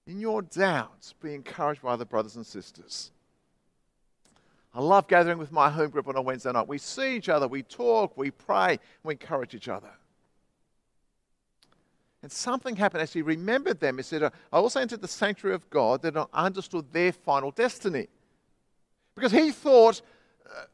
In 0.06 0.20
your 0.20 0.42
doubts, 0.42 1.14
be 1.20 1.34
encouraged 1.34 1.82
by 1.82 1.94
other 1.94 2.04
brothers 2.04 2.36
and 2.36 2.46
sisters. 2.46 3.10
I 4.72 4.80
love 4.80 5.08
gathering 5.08 5.38
with 5.38 5.50
my 5.50 5.70
home 5.70 5.90
group 5.90 6.06
on 6.06 6.14
a 6.14 6.22
Wednesday 6.22 6.52
night. 6.52 6.68
We 6.68 6.78
see 6.78 7.16
each 7.16 7.28
other, 7.28 7.48
we 7.48 7.64
talk, 7.64 8.16
we 8.16 8.30
pray, 8.30 8.78
we 9.02 9.14
encourage 9.14 9.56
each 9.56 9.66
other. 9.66 9.90
And 12.22 12.30
something 12.30 12.76
happened 12.76 13.02
as 13.02 13.12
he 13.12 13.22
remembered 13.22 13.80
them. 13.80 13.96
He 13.96 14.02
said, 14.02 14.22
I 14.22 14.30
also 14.52 14.80
entered 14.80 15.00
the 15.00 15.08
sanctuary 15.08 15.54
of 15.54 15.68
God 15.70 16.02
that 16.02 16.16
I 16.16 16.26
understood 16.34 16.92
their 16.92 17.12
final 17.12 17.50
destiny. 17.50 18.08
Because 19.14 19.32
he 19.32 19.50
thought 19.50 20.02
uh, 20.46 20.64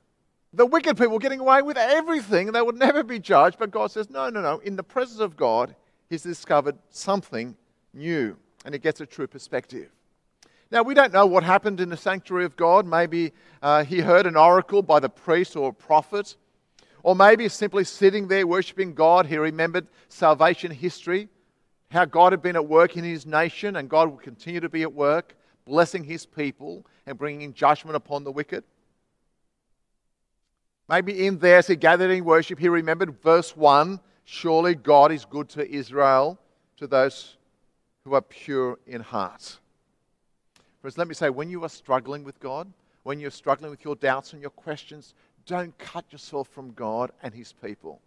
the 0.52 0.66
wicked 0.66 0.96
people 0.96 1.12
were 1.12 1.18
getting 1.20 1.40
away 1.40 1.62
with 1.62 1.76
everything 1.76 2.48
and 2.48 2.54
they 2.54 2.62
would 2.62 2.76
never 2.76 3.04
be 3.04 3.20
judged. 3.20 3.58
But 3.58 3.70
God 3.70 3.92
says, 3.92 4.10
no, 4.10 4.28
no, 4.28 4.40
no. 4.40 4.58
In 4.58 4.74
the 4.74 4.82
presence 4.82 5.20
of 5.20 5.36
God, 5.36 5.76
he's 6.10 6.22
discovered 6.22 6.76
something 6.90 7.56
new 7.94 8.36
and 8.64 8.74
he 8.74 8.80
gets 8.80 9.00
a 9.00 9.06
true 9.06 9.28
perspective. 9.28 9.90
Now, 10.72 10.82
we 10.82 10.94
don't 10.94 11.12
know 11.12 11.26
what 11.26 11.44
happened 11.44 11.80
in 11.80 11.90
the 11.90 11.96
sanctuary 11.96 12.44
of 12.44 12.56
God. 12.56 12.86
Maybe 12.86 13.32
uh, 13.62 13.84
he 13.84 14.00
heard 14.00 14.26
an 14.26 14.36
oracle 14.36 14.82
by 14.82 14.98
the 14.98 15.08
priest 15.08 15.54
or 15.54 15.72
prophet. 15.72 16.34
Or 17.04 17.14
maybe 17.14 17.48
simply 17.48 17.84
sitting 17.84 18.26
there 18.26 18.48
worshiping 18.48 18.92
God, 18.92 19.26
he 19.26 19.36
remembered 19.36 19.86
salvation 20.08 20.72
history 20.72 21.28
how 21.90 22.04
God 22.04 22.32
had 22.32 22.42
been 22.42 22.56
at 22.56 22.66
work 22.66 22.96
in 22.96 23.04
his 23.04 23.26
nation 23.26 23.76
and 23.76 23.88
God 23.88 24.10
will 24.10 24.18
continue 24.18 24.60
to 24.60 24.68
be 24.68 24.82
at 24.82 24.92
work, 24.92 25.36
blessing 25.64 26.04
his 26.04 26.26
people 26.26 26.84
and 27.06 27.16
bringing 27.16 27.52
judgment 27.52 27.96
upon 27.96 28.24
the 28.24 28.32
wicked. 28.32 28.64
Maybe 30.88 31.26
in 31.26 31.38
there, 31.38 31.58
as 31.58 31.66
he 31.66 31.76
gathered 31.76 32.10
in 32.10 32.24
worship, 32.24 32.58
he 32.58 32.68
remembered 32.68 33.20
verse 33.22 33.56
1 33.56 34.00
Surely 34.28 34.74
God 34.74 35.12
is 35.12 35.24
good 35.24 35.48
to 35.50 35.68
Israel, 35.68 36.38
to 36.78 36.88
those 36.88 37.36
who 38.04 38.14
are 38.14 38.20
pure 38.20 38.78
in 38.86 39.00
heart. 39.00 39.58
Friends, 40.80 40.98
let 40.98 41.06
me 41.06 41.14
say, 41.14 41.30
when 41.30 41.48
you 41.48 41.62
are 41.62 41.68
struggling 41.68 42.24
with 42.24 42.40
God, 42.40 42.72
when 43.04 43.20
you're 43.20 43.30
struggling 43.30 43.70
with 43.70 43.84
your 43.84 43.94
doubts 43.94 44.32
and 44.32 44.42
your 44.42 44.50
questions, 44.50 45.14
don't 45.46 45.76
cut 45.78 46.04
yourself 46.10 46.48
from 46.48 46.72
God 46.72 47.12
and 47.22 47.32
his 47.32 47.52
people. 47.52 48.00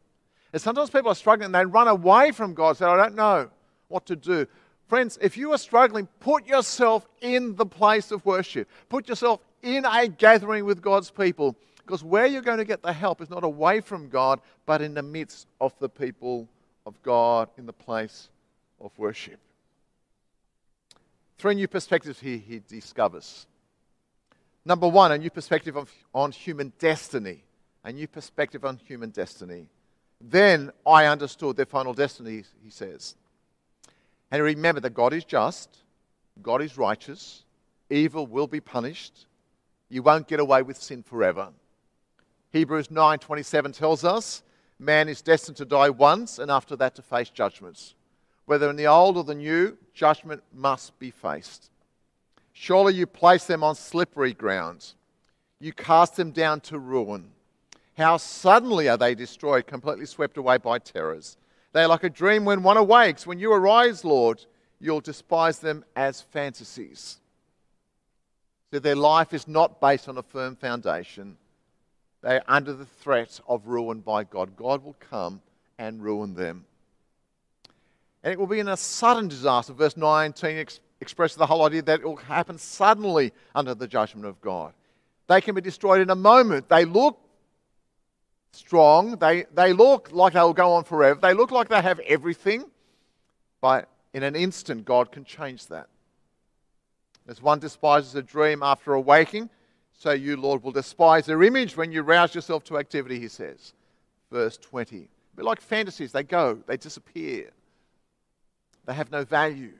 And 0.52 0.62
sometimes 0.62 0.90
people 0.90 1.10
are 1.10 1.16
struggling 1.16 1.46
and 1.46 1.56
they 1.56 1.66
run 1.66 1.88
away 1.88 2.32
from 2.32 2.54
God, 2.54 2.76
say, 2.76 2.86
I 2.86 2.98
don't 2.98 3.16
know 3.16 3.50
what 3.90 4.06
to 4.06 4.16
do. 4.16 4.48
Friends, 4.88 5.20
if 5.22 5.38
you 5.38 5.52
are 5.52 5.58
struggling, 5.58 6.08
put 6.20 6.48
yourself 6.48 7.08
in 7.22 7.56
the 7.56 7.66
place 7.66 8.12
of 8.12 8.26
worship. 8.26 8.68
Put 8.88 9.08
yourself 9.08 9.40
in 9.62 9.86
a 9.86 10.08
gathering 10.08 10.66
with 10.66 10.82
God's 10.82 11.12
people. 11.12 11.56
Because 11.86 12.04
where 12.04 12.26
you're 12.26 12.42
going 12.42 12.58
to 12.58 12.66
get 12.66 12.82
the 12.82 12.94
help 12.94 13.22
is 13.22 13.30
not 13.30 13.44
away 13.44 13.82
from 13.82 14.10
God, 14.10 14.40
but 14.66 14.82
in 14.82 14.94
the 14.94 15.04
midst 15.04 15.48
of 15.60 15.74
the 15.80 15.90
people 15.90 16.48
of 16.86 17.02
God, 17.04 17.50
in 17.58 17.66
the 17.66 17.74
place 17.74 18.30
of 18.80 18.92
worship. 18.98 19.40
Three 21.38 21.56
new 21.56 21.68
perspectives 21.68 22.20
here 22.20 22.38
he 22.38 22.62
discovers. 22.68 23.46
Number 24.66 24.88
one, 24.88 25.12
a 25.12 25.18
new 25.18 25.30
perspective 25.30 25.78
on 26.14 26.32
human 26.32 26.74
destiny. 26.80 27.44
A 27.84 27.92
new 27.92 28.08
perspective 28.08 28.66
on 28.66 28.80
human 28.86 29.10
destiny. 29.10 29.68
Then 30.22 30.72
I 30.86 31.06
understood 31.06 31.56
their 31.56 31.66
final 31.66 31.94
destiny, 31.94 32.44
he 32.64 32.70
says. 32.70 33.16
And 34.32 34.44
remember 34.44 34.82
that 34.82 34.94
God 34.94 35.14
is 35.14 35.26
just, 35.26 35.80
God 36.42 36.62
is 36.62 36.78
righteous, 36.78 37.44
evil 37.90 38.28
will 38.28 38.48
be 38.48 38.60
punished. 38.60 39.26
You 39.90 40.04
won't 40.04 40.28
get 40.28 40.40
away 40.40 40.62
with 40.62 40.82
sin 40.82 41.04
forever. 41.04 41.50
Hebrews 42.52 42.90
9:27 42.90 43.74
tells 43.74 44.04
us, 44.04 44.44
man 44.78 45.10
is 45.10 45.22
destined 45.22 45.58
to 45.58 45.66
die 45.66 45.90
once 45.90 46.40
and 46.40 46.50
after 46.50 46.76
that 46.78 46.96
to 46.96 47.02
face 47.02 47.30
judgments. 47.30 47.96
Whether 48.46 48.70
in 48.70 48.76
the 48.76 48.88
old 48.88 49.18
or 49.18 49.24
the 49.24 49.36
new, 49.36 49.78
judgment 49.94 50.42
must 50.54 50.98
be 50.98 51.12
faced. 51.12 51.70
Surely 52.54 52.94
you 52.94 53.06
place 53.06 53.46
them 53.46 53.64
on 53.64 53.76
slippery 53.76 54.34
grounds. 54.34 54.96
You 55.60 55.74
cast 55.74 56.16
them 56.16 56.32
down 56.32 56.62
to 56.62 56.80
ruin. 56.80 57.32
How 57.98 58.18
suddenly 58.18 58.88
are 58.90 58.98
they 58.98 59.14
destroyed, 59.14 59.68
completely 59.68 60.06
swept 60.06 60.38
away 60.38 60.58
by 60.58 60.80
terrors. 60.80 61.38
They 61.72 61.84
are 61.84 61.88
like 61.88 62.04
a 62.04 62.10
dream 62.10 62.46
when 62.46 62.64
one 62.64 62.78
awakes. 62.78 63.28
When 63.28 63.40
you 63.40 63.54
arise, 63.54 64.04
Lord, 64.04 64.44
you'll 64.80 65.02
despise 65.02 65.60
them 65.60 65.86
as 65.96 66.22
fantasies. 66.22 67.18
So 68.72 68.80
their 68.80 68.96
life 68.96 69.34
is 69.34 69.48
not 69.48 69.82
based 69.82 70.08
on 70.10 70.18
a 70.18 70.24
firm 70.24 70.56
foundation. 70.56 71.38
They 72.22 72.36
are 72.36 72.44
under 72.48 72.74
the 72.74 72.86
threat 72.86 73.40
of 73.48 73.68
ruin 73.68 74.00
by 74.02 74.24
God. 74.24 74.56
God 74.56 74.84
will 74.84 74.96
come 75.10 75.42
and 75.78 76.04
ruin 76.04 76.34
them. 76.34 76.66
And 78.24 78.34
it 78.34 78.40
will 78.40 78.48
be 78.48 78.60
in 78.60 78.68
a 78.68 78.78
sudden 78.78 79.28
disaster. 79.28 79.74
Verse 79.74 79.96
19 79.96 80.58
ex- 80.58 80.80
expresses 81.00 81.38
the 81.38 81.46
whole 81.46 81.66
idea 81.66 81.82
that 81.84 82.02
it 82.02 82.06
will 82.06 82.18
happen 82.18 82.58
suddenly 82.58 83.32
under 83.56 83.74
the 83.74 83.88
judgment 83.88 84.26
of 84.26 84.42
God. 84.42 84.74
They 85.28 85.42
can 85.42 85.56
be 85.56 85.62
destroyed 85.62 86.02
in 86.02 86.10
a 86.10 86.16
moment. 86.16 86.68
They 86.68 86.86
look 86.86 87.18
strong. 88.52 89.18
They, 89.18 89.46
they 89.54 89.74
look 89.74 90.12
like 90.12 90.34
they'll 90.34 90.54
go 90.54 90.74
on 90.74 90.84
forever. 90.84 91.20
They 91.22 91.34
look 91.34 91.52
like 91.52 91.70
they 91.70 91.82
have 91.82 92.00
everything. 92.00 92.66
But 93.62 93.90
in 94.14 94.24
an 94.24 94.36
instant, 94.36 94.86
God 94.86 95.12
can 95.12 95.26
change 95.26 95.68
that. 95.68 95.88
As 97.28 97.42
one 97.42 97.60
despises 97.60 98.16
a 98.16 98.24
dream 98.24 98.64
after 98.64 98.94
awaking, 98.94 99.50
so 99.94 100.12
you, 100.12 100.38
Lord, 100.38 100.64
will 100.64 100.72
despise 100.72 101.26
their 101.26 101.44
image 101.44 101.78
when 101.78 101.92
you 101.92 102.02
rouse 102.02 102.34
yourself 102.34 102.64
to 102.66 102.78
activity, 102.78 103.20
he 103.20 103.28
says. 103.28 103.74
Verse 104.32 104.58
20. 104.58 105.10
But 105.36 105.46
like 105.46 105.62
fantasies, 105.62 106.12
they 106.12 106.24
go, 106.24 106.60
they 106.66 106.78
disappear, 106.78 107.52
they 108.86 108.94
have 108.94 109.12
no 109.12 109.24
value. 109.24 109.74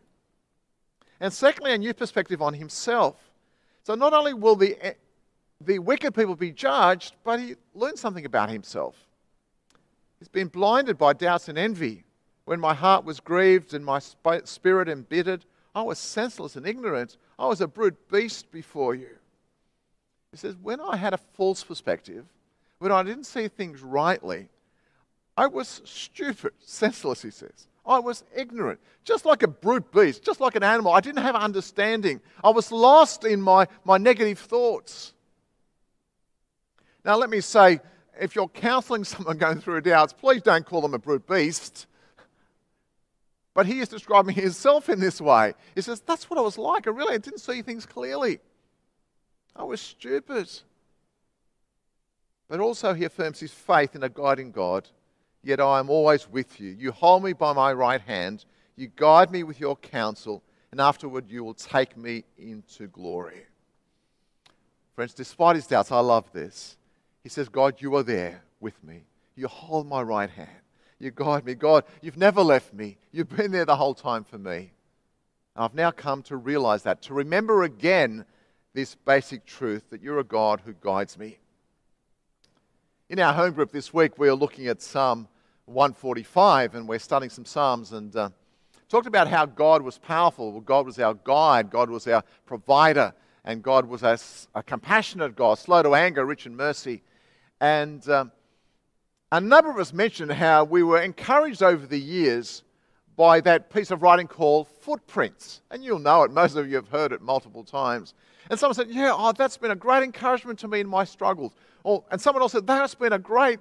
And 1.20 1.34
secondly, 1.34 1.74
a 1.74 1.78
new 1.78 1.94
perspective 1.94 2.42
on 2.42 2.54
himself. 2.54 3.18
So 3.84 3.96
not 3.96 4.14
only 4.14 4.34
will 4.34 4.56
the 4.56 4.78
the 5.64 5.80
wicked 5.80 6.16
people 6.16 6.36
be 6.36 6.52
judged, 6.52 7.16
but 7.24 7.40
he 7.40 7.56
learned 7.74 8.00
something 8.00 8.26
about 8.26 8.50
himself. 8.50 8.96
He's 10.20 10.30
been 10.30 10.48
blinded 10.48 10.98
by 10.98 11.14
doubts 11.14 11.50
and 11.50 11.58
envy. 11.58 12.04
When 12.46 12.60
my 12.60 12.74
heart 12.74 13.06
was 13.06 13.20
grieved 13.20 13.74
and 13.74 13.86
my 13.86 14.00
spirit 14.00 14.90
embittered, 14.90 15.46
I 15.76 15.84
was 15.84 16.00
senseless 16.00 16.56
and 16.56 16.66
ignorant. 16.66 17.18
I 17.38 17.46
was 17.46 17.62
a 17.62 17.68
brute 17.68 18.10
beast 18.10 18.52
before 18.52 18.96
you. 18.96 19.10
He 20.32 20.38
says, 20.38 20.56
When 20.62 20.82
I 20.82 20.98
had 20.98 21.14
a 21.14 21.18
false 21.18 21.64
perspective, 21.64 22.26
when 22.80 22.92
I 22.92 23.04
didn't 23.04 23.26
see 23.26 23.48
things 23.48 23.82
rightly, 23.82 24.50
I 25.38 25.48
was 25.48 25.82
stupid, 25.86 26.54
senseless, 26.60 27.22
he 27.22 27.32
says. 27.32 27.68
I 27.86 28.00
was 28.00 28.24
ignorant, 28.36 28.80
just 29.04 29.26
like 29.26 29.42
a 29.42 29.48
brute 29.48 29.92
beast, 29.92 30.24
just 30.24 30.42
like 30.42 30.56
an 30.56 30.64
animal. 30.64 30.92
I 30.92 31.00
didn't 31.00 31.24
have 31.24 31.36
understanding. 31.36 32.22
I 32.44 32.50
was 32.50 32.72
lost 32.72 33.26
in 33.26 33.42
my, 33.42 33.68
my 33.84 33.98
negative 33.98 34.38
thoughts. 34.38 35.14
Now, 37.06 37.16
let 37.18 37.30
me 37.30 37.42
say, 37.42 37.80
if 38.20 38.36
you're 38.36 38.50
counseling 38.50 39.04
someone 39.06 39.38
going 39.38 39.62
through 39.62 39.82
doubts, 39.82 40.14
please 40.14 40.42
don't 40.42 40.66
call 40.66 40.82
them 40.82 40.94
a 40.94 41.00
brute 41.00 41.28
beast. 41.28 41.88
But 43.54 43.66
he 43.66 43.80
is 43.80 43.90
describing 43.90 44.36
himself 44.36 44.90
in 44.90 45.00
this 45.00 45.20
way. 45.20 45.54
He 45.76 45.82
says, 45.82 46.02
That's 46.02 46.30
what 46.30 46.40
I 46.40 46.42
was 46.42 46.58
like. 46.58 46.88
I 46.88 46.92
really 46.92 47.16
I 47.16 47.18
didn't 47.18 47.40
see 47.40 47.62
things 47.62 47.86
clearly. 47.86 48.40
I 49.56 49.64
was 49.64 49.82
stupid. 49.82 50.50
But 52.48 52.60
also, 52.60 52.94
he 52.94 53.04
affirms 53.04 53.40
his 53.40 53.52
faith 53.52 53.96
in 53.96 54.04
a 54.04 54.10
guiding 54.10 54.52
God. 54.52 54.88
Yet 55.44 55.60
I 55.60 55.80
am 55.80 55.90
always 55.90 56.30
with 56.30 56.60
you. 56.60 56.70
You 56.70 56.92
hold 56.92 57.24
me 57.24 57.34
by 57.34 57.54
my 57.54 57.74
right 57.74 58.02
hand. 58.02 58.46
You 58.76 58.90
guide 58.96 59.32
me 59.32 59.44
with 59.44 59.60
your 59.60 59.76
counsel. 59.76 60.44
And 60.72 60.80
afterward, 60.80 61.30
you 61.30 61.44
will 61.44 61.54
take 61.54 61.98
me 61.98 62.24
into 62.38 62.88
glory. 62.88 63.46
Friends, 64.96 65.14
despite 65.14 65.56
his 65.56 65.68
doubts, 65.68 65.92
I 65.92 66.00
love 66.00 66.32
this. 66.34 66.78
He 67.30 67.32
says, 67.32 67.48
God, 67.48 67.76
you 67.78 67.96
are 67.96 68.02
there 68.02 68.42
with 68.60 68.84
me. 68.84 69.04
You 69.36 69.48
hold 69.48 69.86
my 69.86 70.02
right 70.02 70.32
hand. 70.32 70.50
You 70.98 71.12
guide 71.12 71.46
me. 71.46 71.54
God, 71.54 71.84
you've 72.02 72.18
never 72.18 72.42
left 72.42 72.74
me. 72.74 72.98
You've 73.12 73.30
been 73.30 73.52
there 73.52 73.66
the 73.66 73.76
whole 73.76 73.94
time 73.94 74.24
for 74.24 74.40
me. 74.40 74.72
And 75.56 75.64
I've 75.64 75.76
now 75.76 75.92
come 75.92 76.24
to 76.24 76.36
realize 76.36 76.82
that, 76.84 77.04
to 77.04 77.14
remember 77.14 77.62
again 77.62 78.26
this 78.74 78.96
basic 78.96 79.46
truth 79.46 79.92
that 79.92 80.02
you're 80.02 80.18
a 80.18 80.24
God 80.24 80.64
who 80.66 80.74
guides 80.74 81.20
me. 81.20 81.38
In 83.10 83.20
our 83.20 83.32
home 83.32 83.54
group 83.54 83.72
this 83.72 83.94
week, 83.94 84.18
we 84.18 84.28
are 84.28 84.34
looking 84.34 84.66
at 84.66 84.82
Psalm 84.82 85.28
145 85.66 86.74
and 86.74 86.88
we're 86.88 86.98
studying 86.98 87.30
some 87.30 87.46
Psalms 87.46 87.92
and 87.92 88.16
uh, 88.16 88.30
talked 88.90 89.06
about 89.06 89.28
how 89.28 89.46
God 89.46 89.84
was 89.84 90.00
powerful. 90.00 90.60
God 90.62 90.88
was 90.88 90.98
our 90.98 91.14
guide, 91.14 91.70
God 91.70 91.92
was 91.92 92.08
our 92.08 92.24
provider, 92.48 93.14
and 93.46 93.62
God 93.62 93.86
was 93.86 94.02
a, 94.02 94.18
a 94.56 94.64
compassionate 94.64 95.36
God, 95.36 95.60
slow 95.60 95.84
to 95.84 95.94
anger, 95.94 96.26
rich 96.26 96.48
in 96.48 96.56
mercy. 96.56 97.04
And 97.62 98.08
um, 98.10 98.32
a 99.32 99.42
number 99.42 99.70
of 99.70 99.78
us 99.78 99.94
mentioned 99.94 100.32
how 100.32 100.64
we 100.64 100.84
were 100.84 101.02
encouraged 101.02 101.62
over 101.62 101.86
the 101.86 102.00
years 102.00 102.64
by 103.16 103.42
that 103.42 103.70
piece 103.70 103.92
of 103.92 104.02
writing 104.02 104.28
called 104.28 104.68
Footprints. 104.68 105.62
And 105.72 105.84
you'll 105.84 106.00
know 106.00 106.24
it, 106.24 106.32
most 106.32 106.56
of 106.56 106.70
you 106.70 106.76
have 106.78 106.88
heard 106.88 107.12
it 107.12 107.22
multiple 107.22 107.64
times. 107.64 108.14
And 108.50 108.58
someone 108.58 108.76
said, 108.76 108.90
Yeah, 108.90 109.12
oh, 109.14 109.34
that's 109.34 109.58
been 109.58 109.72
a 109.72 109.76
great 109.76 110.04
encouragement 110.04 110.58
to 110.60 110.68
me 110.68 110.80
in 110.80 110.88
my 110.88 111.04
struggles. 111.04 111.54
Or, 111.84 112.04
and 112.12 112.20
someone 112.20 112.42
else 112.42 112.54
said, 112.54 112.66
That's 112.66 112.96
been 112.96 113.14
a 113.14 113.20
great 113.20 113.60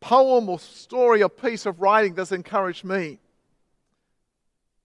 poem 0.00 0.48
or 0.48 0.58
story 0.58 1.22
or 1.22 1.28
piece 1.28 1.64
of 1.64 1.80
writing 1.80 2.14
that's 2.14 2.32
encouraged 2.32 2.84
me. 2.84 3.18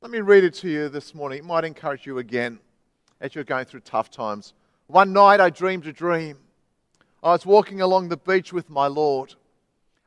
Let 0.02 0.12
me 0.12 0.20
read 0.20 0.44
it 0.44 0.54
to 0.56 0.70
you 0.70 0.90
this 0.90 1.14
morning. 1.14 1.40
It 1.40 1.46
might 1.46 1.66
encourage 1.66 2.06
you 2.06 2.20
again 2.20 2.60
as 3.20 3.36
you're 3.36 3.44
going 3.44 3.66
through 3.66 3.80
tough 3.82 4.10
times. 4.10 4.54
One 4.86 5.12
night 5.12 5.42
I 5.42 5.50
dreamed 5.50 5.86
a 5.88 5.92
dream. 5.92 6.38
I 7.28 7.32
was 7.32 7.46
walking 7.46 7.82
along 7.82 8.08
the 8.08 8.16
beach 8.16 8.54
with 8.54 8.70
my 8.70 8.88
Lord. 8.88 9.36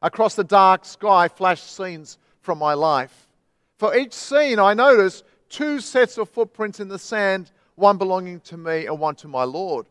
Across 0.01 0.37
the 0.37 0.45
dark 0.45 0.87
sky 0.87 1.29
flashed 1.29 1.77
scenes 1.77 2.17
from 2.41 2.57
my 2.57 2.73
life. 2.73 3.29
For 3.77 3.95
each 3.95 4.15
scene, 4.15 4.59
I 4.59 4.73
noticed 4.73 5.25
two 5.51 5.81
sets 5.81 6.17
of 6.17 6.31
footprints 6.31 6.81
in 6.81 6.89
the 6.89 6.99
sand, 6.99 7.51
one 7.75 7.99
belonging 7.99 8.41
to 8.41 8.57
me 8.57 8.87
and 8.87 8.99
one 8.99 9.17
to 9.17 9.29
my 9.29 9.45
Lord. 9.45 9.85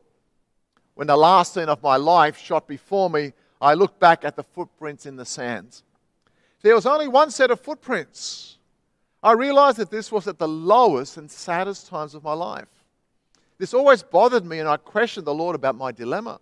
When 0.96 1.06
the 1.06 1.16
last 1.16 1.54
scene 1.54 1.70
of 1.70 1.84
my 1.84 1.98
life 1.98 2.36
shot 2.36 2.68
before 2.68 3.12
me, 3.12 3.34
I 3.62 3.76
looked 3.76 4.00
back 4.00 4.26
at 4.26 4.36
the 4.36 4.42
footprints 4.42 5.06
in 5.06 5.16
the 5.16 5.24
sands. 5.24 5.84
There 6.64 6.74
was 6.74 6.88
only 6.88 7.08
one 7.08 7.30
set 7.30 7.52
of 7.52 7.60
footprints. 7.60 8.58
I 9.22 9.34
realized 9.34 9.78
that 9.78 9.92
this 9.92 10.12
was 10.12 10.28
at 10.28 10.40
the 10.40 10.48
lowest 10.48 11.18
and 11.18 11.30
saddest 11.30 11.90
times 11.90 12.16
of 12.16 12.24
my 12.24 12.34
life. 12.34 12.70
This 13.60 13.76
always 13.76 14.02
bothered 14.02 14.48
me, 14.48 14.58
and 14.58 14.68
I 14.68 14.78
questioned 14.78 15.28
the 15.28 15.34
Lord 15.36 15.56
about 15.56 15.76
my 15.76 15.92
dilemma. 15.92 16.40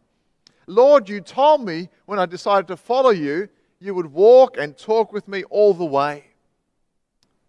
Lord, 0.67 1.09
you 1.09 1.21
told 1.21 1.65
me 1.65 1.89
when 2.05 2.19
I 2.19 2.25
decided 2.25 2.67
to 2.67 2.77
follow 2.77 3.09
you 3.09 3.49
you 3.79 3.93
would 3.93 4.11
walk 4.11 4.57
and 4.57 4.77
talk 4.77 5.13
with 5.13 5.27
me 5.27 5.43
all 5.45 5.73
the 5.73 5.85
way. 5.85 6.25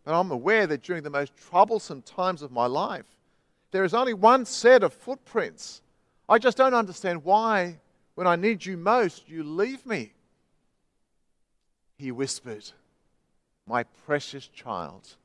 But 0.05 0.19
I'm 0.19 0.31
aware 0.31 0.67
that 0.67 0.83
during 0.83 1.03
the 1.03 1.11
most 1.11 1.33
troublesome 1.37 2.03
times 2.03 2.43
of 2.43 2.51
my 2.51 2.67
life, 2.67 3.07
there 3.71 3.85
is 3.85 3.95
only 3.95 4.15
one 4.15 4.45
set 4.45 4.83
of 4.83 4.93
footprints. 4.93 5.83
I 6.29 6.39
just 6.39 6.57
don't 6.57 6.75
understand 6.75 7.25
why, 7.25 7.81
when 8.15 8.27
I 8.27 8.37
need 8.37 8.65
you 8.65 8.77
most, 8.77 9.29
you 9.29 9.43
leave 9.43 9.85
me. 9.85 10.13
He 11.99 12.13
whispered, 12.13 12.71
My 13.67 13.83
precious 14.07 14.47
child, 14.49 15.17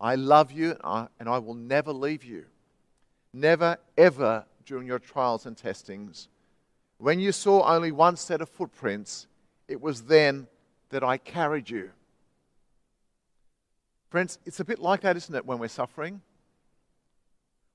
I 0.00 0.14
love 0.16 0.50
you 0.50 0.76
and 0.84 1.28
I 1.28 1.38
will 1.38 1.54
never 1.54 1.92
leave 1.92 2.24
you. 2.24 2.46
Never, 3.32 3.78
ever 3.96 4.44
during 4.66 4.86
your 4.86 4.98
trials 4.98 5.46
and 5.46 5.56
testings. 5.56 6.28
When 7.02 7.18
you 7.18 7.32
saw 7.32 7.68
only 7.68 7.90
one 7.90 8.14
set 8.14 8.40
of 8.40 8.48
footprints, 8.48 9.26
it 9.66 9.80
was 9.80 10.02
then 10.02 10.46
that 10.90 11.02
I 11.02 11.16
carried 11.18 11.68
you. 11.68 11.90
Friends, 14.08 14.38
it's 14.46 14.60
a 14.60 14.64
bit 14.64 14.78
like 14.78 15.00
that, 15.00 15.16
isn't 15.16 15.34
it, 15.34 15.44
when 15.44 15.58
we're 15.58 15.66
suffering? 15.66 16.20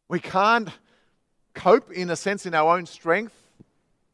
We 0.08 0.22
can't 0.22 0.70
cope, 1.54 1.92
in 1.92 2.10
a 2.10 2.16
sense, 2.16 2.46
in 2.46 2.54
our 2.54 2.78
own 2.78 2.86
strength, 2.86 3.36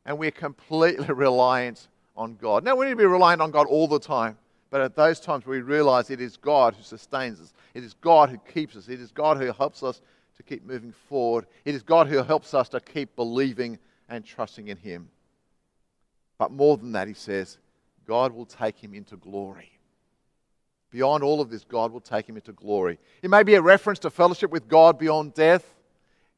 and 0.04 0.18
we're 0.18 0.32
completely 0.32 1.06
reliant 1.14 1.90
on 2.18 2.36
God. 2.42 2.64
Now, 2.64 2.76
we 2.76 2.88
need 2.88 2.94
to 2.94 2.98
be 2.98 3.06
reliant 3.06 3.40
on 3.40 3.52
God 3.52 3.68
all 3.68 3.88
the 3.88 4.00
time, 4.00 4.36
but 4.72 4.82
at 4.82 4.96
those 4.96 5.20
times 5.20 5.46
we 5.46 5.62
realize 5.62 6.10
it 6.10 6.22
is 6.22 6.38
God 6.38 6.74
who 6.74 6.82
sustains 6.82 7.40
us, 7.40 7.54
it 7.76 7.84
is 7.84 7.94
God 8.02 8.32
who 8.32 8.40
keeps 8.52 8.76
us, 8.76 8.90
it 8.90 9.00
is 9.00 9.12
God 9.12 9.38
who 9.38 9.54
helps 9.54 9.84
us 9.84 10.02
to 10.38 10.42
keep 10.42 10.66
moving 10.66 10.92
forward, 10.92 11.46
it 11.66 11.76
is 11.76 11.84
God 11.84 12.08
who 12.08 12.24
helps 12.24 12.56
us 12.56 12.68
to 12.70 12.80
keep 12.80 13.16
believing 13.16 13.78
and 14.10 14.26
trusting 14.26 14.68
in 14.68 14.78
Him. 14.78 15.10
But 16.38 16.52
more 16.52 16.78
than 16.78 16.92
that, 16.94 17.08
He 17.08 17.14
says, 17.14 17.58
God 18.08 18.34
will 18.34 18.46
take 18.46 18.78
him 18.78 18.94
into 18.94 19.16
glory. 19.16 19.72
Beyond 20.92 21.24
all 21.24 21.42
of 21.42 21.50
this, 21.50 21.64
God 21.64 21.92
will 21.92 22.02
take 22.02 22.28
him 22.28 22.36
into 22.36 22.52
glory. 22.52 23.00
It 23.22 23.30
may 23.30 23.44
be 23.44 23.56
a 23.56 23.62
reference 23.62 24.00
to 24.00 24.10
fellowship 24.10 24.52
with 24.52 24.68
God 24.68 25.00
beyond 25.00 25.34
death, 25.34 25.74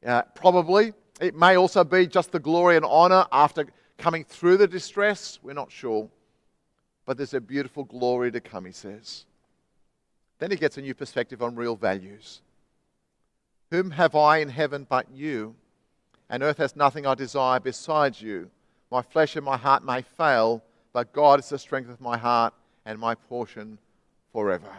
uh, 0.04 0.22
probably. 0.34 0.94
It 1.20 1.34
may 1.34 1.56
also 1.56 1.84
be 1.84 2.06
just 2.06 2.32
the 2.32 2.38
glory 2.38 2.76
and 2.76 2.84
honor 2.84 3.26
after 3.32 3.66
coming 3.98 4.24
through 4.24 4.58
the 4.58 4.66
distress. 4.66 5.38
We're 5.42 5.52
not 5.52 5.70
sure. 5.70 6.08
But 7.04 7.16
there's 7.16 7.34
a 7.34 7.40
beautiful 7.40 7.84
glory 7.84 8.30
to 8.32 8.40
come, 8.40 8.64
he 8.64 8.72
says. 8.72 9.26
Then 10.38 10.50
he 10.50 10.56
gets 10.56 10.78
a 10.78 10.82
new 10.82 10.94
perspective 10.94 11.42
on 11.42 11.54
real 11.54 11.76
values. 11.76 12.40
Whom 13.70 13.90
have 13.90 14.14
I 14.14 14.38
in 14.38 14.48
heaven 14.48 14.86
but 14.88 15.10
you? 15.12 15.54
And 16.28 16.42
earth 16.42 16.58
has 16.58 16.76
nothing 16.76 17.06
I 17.06 17.14
desire 17.14 17.60
besides 17.60 18.20
you. 18.20 18.50
My 18.90 19.02
flesh 19.02 19.36
and 19.36 19.44
my 19.44 19.56
heart 19.56 19.84
may 19.84 20.02
fail 20.02 20.62
but 20.96 21.12
God 21.12 21.40
is 21.40 21.50
the 21.50 21.58
strength 21.58 21.90
of 21.90 22.00
my 22.00 22.16
heart 22.16 22.54
and 22.86 22.98
my 22.98 23.14
portion 23.14 23.76
forever. 24.32 24.72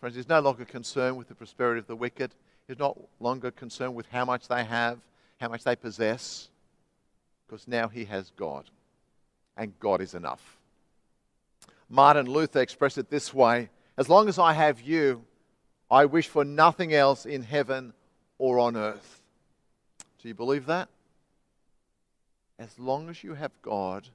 Friends, 0.00 0.16
he's 0.16 0.28
no 0.28 0.40
longer 0.40 0.64
concerned 0.64 1.16
with 1.16 1.28
the 1.28 1.34
prosperity 1.36 1.78
of 1.78 1.86
the 1.86 1.94
wicked. 1.94 2.32
He's 2.66 2.80
not 2.80 2.98
longer 3.20 3.52
concerned 3.52 3.94
with 3.94 4.06
how 4.10 4.24
much 4.24 4.48
they 4.48 4.64
have, 4.64 4.98
how 5.40 5.46
much 5.48 5.62
they 5.62 5.76
possess, 5.76 6.48
because 7.46 7.68
now 7.68 7.86
he 7.86 8.04
has 8.06 8.32
God, 8.36 8.64
and 9.56 9.78
God 9.78 10.00
is 10.00 10.12
enough. 10.12 10.58
Martin 11.88 12.26
Luther 12.26 12.62
expressed 12.62 12.98
it 12.98 13.08
this 13.08 13.32
way 13.32 13.68
As 13.96 14.08
long 14.08 14.28
as 14.28 14.40
I 14.40 14.54
have 14.54 14.80
you, 14.80 15.22
I 15.88 16.06
wish 16.06 16.26
for 16.26 16.44
nothing 16.44 16.92
else 16.92 17.26
in 17.26 17.44
heaven 17.44 17.92
or 18.38 18.58
on 18.58 18.76
earth. 18.76 19.22
Do 20.26 20.30
you 20.30 20.34
believe 20.34 20.66
that? 20.66 20.88
As 22.58 22.76
long 22.80 23.08
as 23.08 23.22
you 23.22 23.34
have 23.34 23.52
God, 23.62 24.08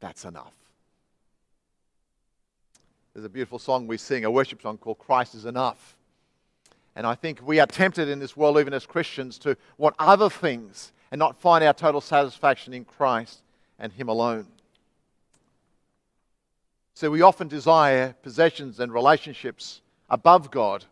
that's 0.00 0.24
enough. 0.24 0.52
There's 3.14 3.24
a 3.24 3.28
beautiful 3.28 3.60
song 3.60 3.86
we 3.86 3.98
sing, 3.98 4.24
a 4.24 4.30
worship 4.32 4.60
song 4.60 4.78
called 4.78 4.98
Christ 4.98 5.36
is 5.36 5.44
Enough. 5.44 5.96
And 6.96 7.06
I 7.06 7.14
think 7.14 7.40
we 7.46 7.60
are 7.60 7.68
tempted 7.68 8.08
in 8.08 8.18
this 8.18 8.36
world, 8.36 8.58
even 8.58 8.74
as 8.74 8.84
Christians, 8.84 9.38
to 9.38 9.56
want 9.78 9.94
other 10.00 10.28
things 10.28 10.92
and 11.12 11.20
not 11.20 11.40
find 11.40 11.62
our 11.62 11.72
total 11.72 12.00
satisfaction 12.00 12.74
in 12.74 12.84
Christ 12.84 13.42
and 13.78 13.92
Him 13.92 14.08
alone. 14.08 14.48
So 16.94 17.12
we 17.12 17.22
often 17.22 17.46
desire 17.46 18.16
possessions 18.24 18.80
and 18.80 18.92
relationships 18.92 19.82
above 20.10 20.50
God. 20.50 20.84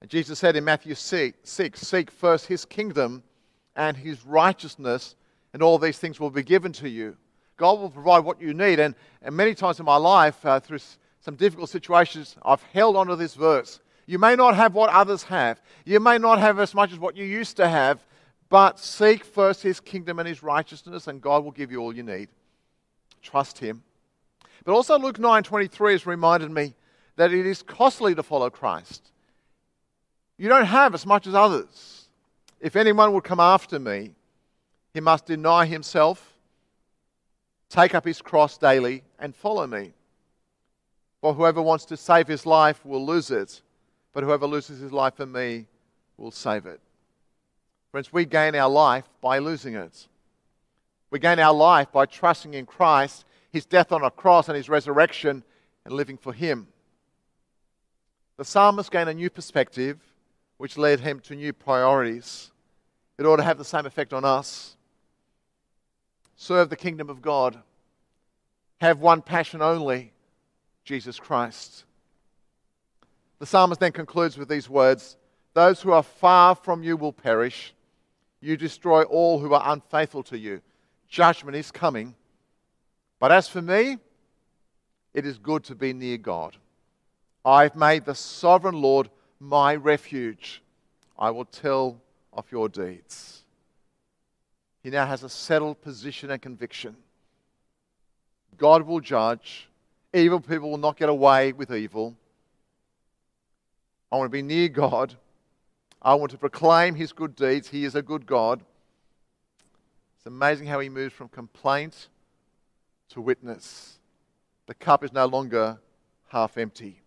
And 0.00 0.10
Jesus 0.10 0.40
said 0.40 0.56
in 0.56 0.64
Matthew 0.64 0.96
6, 0.96 1.38
6 1.48 1.80
Seek 1.80 2.10
first 2.10 2.46
His 2.46 2.64
kingdom 2.64 3.22
and 3.76 3.96
His 3.96 4.24
righteousness, 4.24 5.14
and 5.52 5.62
all 5.62 5.78
these 5.78 5.98
things 5.98 6.18
will 6.20 6.30
be 6.30 6.42
given 6.42 6.72
to 6.74 6.88
you. 6.88 7.16
God 7.56 7.78
will 7.78 7.90
provide 7.90 8.24
what 8.24 8.40
you 8.40 8.54
need. 8.54 8.80
And, 8.80 8.94
and 9.22 9.36
many 9.36 9.54
times 9.54 9.78
in 9.78 9.86
my 9.86 9.96
life, 9.96 10.44
uh, 10.44 10.60
through 10.60 10.80
some 11.20 11.36
difficult 11.36 11.70
situations, 11.70 12.36
I've 12.42 12.62
held 12.62 12.96
onto 12.96 13.14
this 13.16 13.34
verse. 13.34 13.80
You 14.06 14.18
may 14.18 14.34
not 14.34 14.56
have 14.56 14.74
what 14.74 14.90
others 14.90 15.22
have, 15.24 15.62
you 15.84 16.00
may 16.00 16.18
not 16.18 16.38
have 16.38 16.58
as 16.58 16.74
much 16.74 16.92
as 16.92 16.98
what 16.98 17.16
you 17.16 17.24
used 17.24 17.56
to 17.58 17.68
have, 17.68 18.04
but 18.48 18.78
seek 18.78 19.24
first 19.24 19.62
his 19.62 19.80
kingdom 19.80 20.18
and 20.18 20.28
his 20.28 20.42
righteousness, 20.42 21.06
and 21.06 21.22
God 21.22 21.44
will 21.44 21.52
give 21.52 21.70
you 21.70 21.80
all 21.80 21.94
you 21.94 22.02
need. 22.02 22.28
Trust 23.22 23.58
him. 23.58 23.82
But 24.64 24.72
also 24.74 24.98
Luke 24.98 25.18
9:23 25.18 25.92
has 25.92 26.06
reminded 26.06 26.50
me 26.50 26.74
that 27.16 27.32
it 27.32 27.46
is 27.46 27.62
costly 27.62 28.14
to 28.14 28.22
follow 28.22 28.50
Christ. 28.50 29.10
You 30.36 30.48
don't 30.48 30.66
have 30.66 30.94
as 30.94 31.06
much 31.06 31.26
as 31.26 31.34
others. 31.34 32.01
If 32.62 32.76
anyone 32.76 33.12
would 33.12 33.24
come 33.24 33.40
after 33.40 33.80
me, 33.80 34.14
he 34.94 35.00
must 35.00 35.26
deny 35.26 35.66
himself, 35.66 36.32
take 37.68 37.92
up 37.92 38.04
his 38.04 38.22
cross 38.22 38.56
daily, 38.56 39.02
and 39.18 39.34
follow 39.34 39.66
me. 39.66 39.94
For 41.20 41.34
whoever 41.34 41.60
wants 41.60 41.84
to 41.86 41.96
save 41.96 42.28
his 42.28 42.46
life 42.46 42.86
will 42.86 43.04
lose 43.04 43.32
it, 43.32 43.62
but 44.12 44.22
whoever 44.22 44.46
loses 44.46 44.78
his 44.78 44.92
life 44.92 45.16
for 45.16 45.26
me 45.26 45.66
will 46.16 46.30
save 46.30 46.66
it. 46.66 46.80
Friends, 47.90 48.12
we 48.12 48.24
gain 48.24 48.54
our 48.54 48.70
life 48.70 49.08
by 49.20 49.38
losing 49.38 49.74
it. 49.74 50.06
We 51.10 51.18
gain 51.18 51.40
our 51.40 51.52
life 51.52 51.90
by 51.90 52.06
trusting 52.06 52.54
in 52.54 52.64
Christ, 52.64 53.24
his 53.50 53.66
death 53.66 53.90
on 53.90 54.04
a 54.04 54.10
cross, 54.10 54.48
and 54.48 54.56
his 54.56 54.68
resurrection, 54.68 55.42
and 55.84 55.94
living 55.94 56.16
for 56.16 56.32
him. 56.32 56.68
The 58.36 58.44
psalmist 58.44 58.92
gained 58.92 59.10
a 59.10 59.14
new 59.14 59.30
perspective, 59.30 59.98
which 60.62 60.78
led 60.78 61.00
him 61.00 61.18
to 61.18 61.34
new 61.34 61.52
priorities. 61.52 62.52
It 63.18 63.26
ought 63.26 63.38
to 63.38 63.42
have 63.42 63.58
the 63.58 63.64
same 63.64 63.84
effect 63.84 64.12
on 64.12 64.24
us. 64.24 64.76
Serve 66.36 66.70
the 66.70 66.76
kingdom 66.76 67.10
of 67.10 67.20
God. 67.20 67.58
Have 68.80 69.00
one 69.00 69.22
passion 69.22 69.60
only 69.60 70.12
Jesus 70.84 71.18
Christ. 71.18 71.82
The 73.40 73.46
psalmist 73.46 73.80
then 73.80 73.90
concludes 73.90 74.38
with 74.38 74.48
these 74.48 74.70
words 74.70 75.16
Those 75.52 75.82
who 75.82 75.90
are 75.90 76.04
far 76.04 76.54
from 76.54 76.84
you 76.84 76.96
will 76.96 77.12
perish. 77.12 77.74
You 78.40 78.56
destroy 78.56 79.02
all 79.02 79.40
who 79.40 79.54
are 79.54 79.72
unfaithful 79.72 80.22
to 80.22 80.38
you. 80.38 80.60
Judgment 81.08 81.56
is 81.56 81.72
coming. 81.72 82.14
But 83.18 83.32
as 83.32 83.48
for 83.48 83.60
me, 83.60 83.98
it 85.12 85.26
is 85.26 85.38
good 85.38 85.64
to 85.64 85.74
be 85.74 85.92
near 85.92 86.18
God. 86.18 86.56
I've 87.44 87.74
made 87.74 88.04
the 88.04 88.14
sovereign 88.14 88.80
Lord 88.80 89.10
my 89.42 89.74
refuge. 89.74 90.62
I 91.18 91.30
will 91.30 91.44
tell 91.44 92.00
of 92.32 92.50
your 92.50 92.68
deeds. 92.68 93.42
He 94.82 94.90
now 94.90 95.04
has 95.04 95.22
a 95.22 95.28
settled 95.28 95.82
position 95.82 96.30
and 96.30 96.40
conviction. 96.40 96.96
God 98.56 98.86
will 98.86 99.00
judge. 99.00 99.68
Evil 100.14 100.40
people 100.40 100.70
will 100.70 100.78
not 100.78 100.96
get 100.96 101.08
away 101.08 101.52
with 101.52 101.72
evil. 101.72 102.16
I 104.10 104.16
want 104.16 104.30
to 104.30 104.32
be 104.32 104.42
near 104.42 104.68
God. 104.68 105.14
I 106.00 106.14
want 106.14 106.30
to 106.32 106.38
proclaim 106.38 106.94
his 106.94 107.12
good 107.12 107.34
deeds. 107.34 107.68
He 107.68 107.84
is 107.84 107.94
a 107.94 108.02
good 108.02 108.26
God. 108.26 108.60
It's 110.16 110.26
amazing 110.26 110.66
how 110.66 110.80
he 110.80 110.88
moves 110.88 111.14
from 111.14 111.28
complaint 111.28 112.08
to 113.10 113.20
witness. 113.20 113.98
The 114.66 114.74
cup 114.74 115.02
is 115.02 115.12
no 115.12 115.26
longer 115.26 115.78
half 116.28 116.58
empty. 116.58 117.01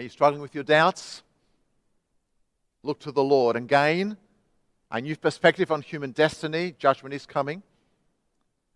Are 0.00 0.02
you 0.02 0.08
struggling 0.08 0.40
with 0.40 0.54
your 0.54 0.64
doubts? 0.64 1.22
Look 2.82 3.00
to 3.00 3.12
the 3.12 3.22
Lord 3.22 3.54
and 3.54 3.68
gain 3.68 4.16
a 4.90 4.98
new 4.98 5.14
perspective 5.14 5.70
on 5.70 5.82
human 5.82 6.12
destiny. 6.12 6.74
Judgment 6.78 7.12
is 7.12 7.26
coming. 7.26 7.62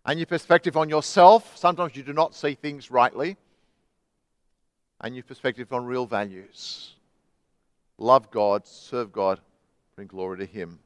A 0.05 0.13
new 0.13 0.27
perspective 0.27 0.77
on 0.77 0.87
yourself. 0.87 1.57
Sometimes 1.57 1.95
you 1.95 2.03
do 2.03 2.13
not 2.13 2.35
see 2.35 2.53
things 2.53 2.91
rightly. 2.91 3.37
A 5.01 5.09
new 5.09 5.23
perspective 5.23 5.73
on 5.73 5.87
real 5.87 6.05
values. 6.05 6.93
Love 7.97 8.29
God, 8.29 8.67
serve 8.67 9.11
God, 9.11 9.39
bring 9.95 10.05
glory 10.05 10.37
to 10.37 10.45
Him. 10.45 10.77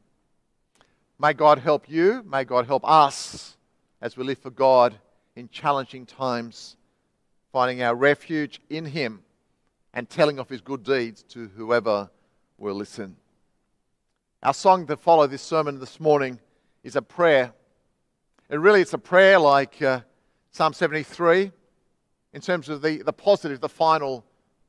May 1.19 1.33
God 1.33 1.59
help 1.59 1.89
you. 1.89 2.23
May 2.25 2.45
God 2.45 2.65
help 2.65 2.89
us 2.89 3.57
as 4.01 4.15
we 4.15 4.23
live 4.23 4.37
for 4.37 4.51
God 4.51 4.95
in 5.35 5.49
challenging 5.49 6.05
times, 6.05 6.77
finding 7.51 7.83
our 7.83 7.93
refuge 7.93 8.61
in 8.69 8.85
Him 8.85 9.21
and 9.99 10.09
telling 10.09 10.39
of 10.39 10.47
His 10.47 10.61
good 10.61 10.85
deeds 10.85 11.23
to 11.23 11.49
whoever 11.57 12.09
will 12.57 12.73
listen. 12.73 13.17
Our 14.41 14.53
song 14.53 14.85
that 14.85 15.01
followed 15.01 15.29
this 15.29 15.41
sermon 15.41 15.77
this 15.77 15.99
morning 15.99 16.39
is 16.85 16.95
a 16.95 17.01
prayer. 17.01 17.51
And 18.49 18.63
really, 18.63 18.79
it's 18.79 18.93
a 18.93 18.97
prayer 18.97 19.37
like 19.37 19.81
uh, 19.81 19.99
Psalm 20.51 20.71
73 20.71 21.51
in 22.31 22.39
terms 22.39 22.69
of 22.69 22.81
the, 22.81 23.03
the 23.03 23.11
positive, 23.11 23.59
the 23.59 23.67
final 23.67 24.23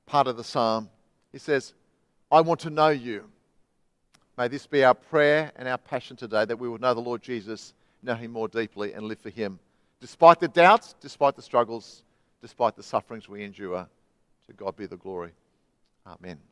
part 0.05 0.27
of 0.27 0.37
the 0.37 0.43
psalm. 0.43 0.91
He 1.31 1.39
says, 1.39 1.75
I 2.33 2.41
want 2.41 2.59
to 2.63 2.71
know 2.71 2.89
you. 2.89 3.31
May 4.37 4.49
this 4.49 4.67
be 4.67 4.83
our 4.83 4.95
prayer 4.95 5.53
and 5.55 5.69
our 5.69 5.79
passion 5.79 6.17
today 6.17 6.45
that 6.45 6.59
we 6.59 6.69
will 6.69 6.79
know 6.79 6.93
the 6.93 6.99
Lord 6.99 7.23
Jesus, 7.23 7.73
know 8.03 8.17
him 8.17 8.33
more 8.33 8.49
deeply, 8.49 8.95
and 8.95 9.05
live 9.05 9.21
for 9.21 9.31
him. 9.31 9.61
Despite 10.01 10.41
the 10.41 10.49
doubts, 10.49 10.97
despite 11.01 11.37
the 11.37 11.43
struggles, 11.43 12.03
despite 12.43 12.75
the 12.75 12.83
sufferings 12.83 13.29
we 13.29 13.45
endure, 13.45 13.87
God 14.57 14.77
be 14.77 14.87
the 14.87 14.97
glory. 14.97 15.33
Amen. 16.07 16.50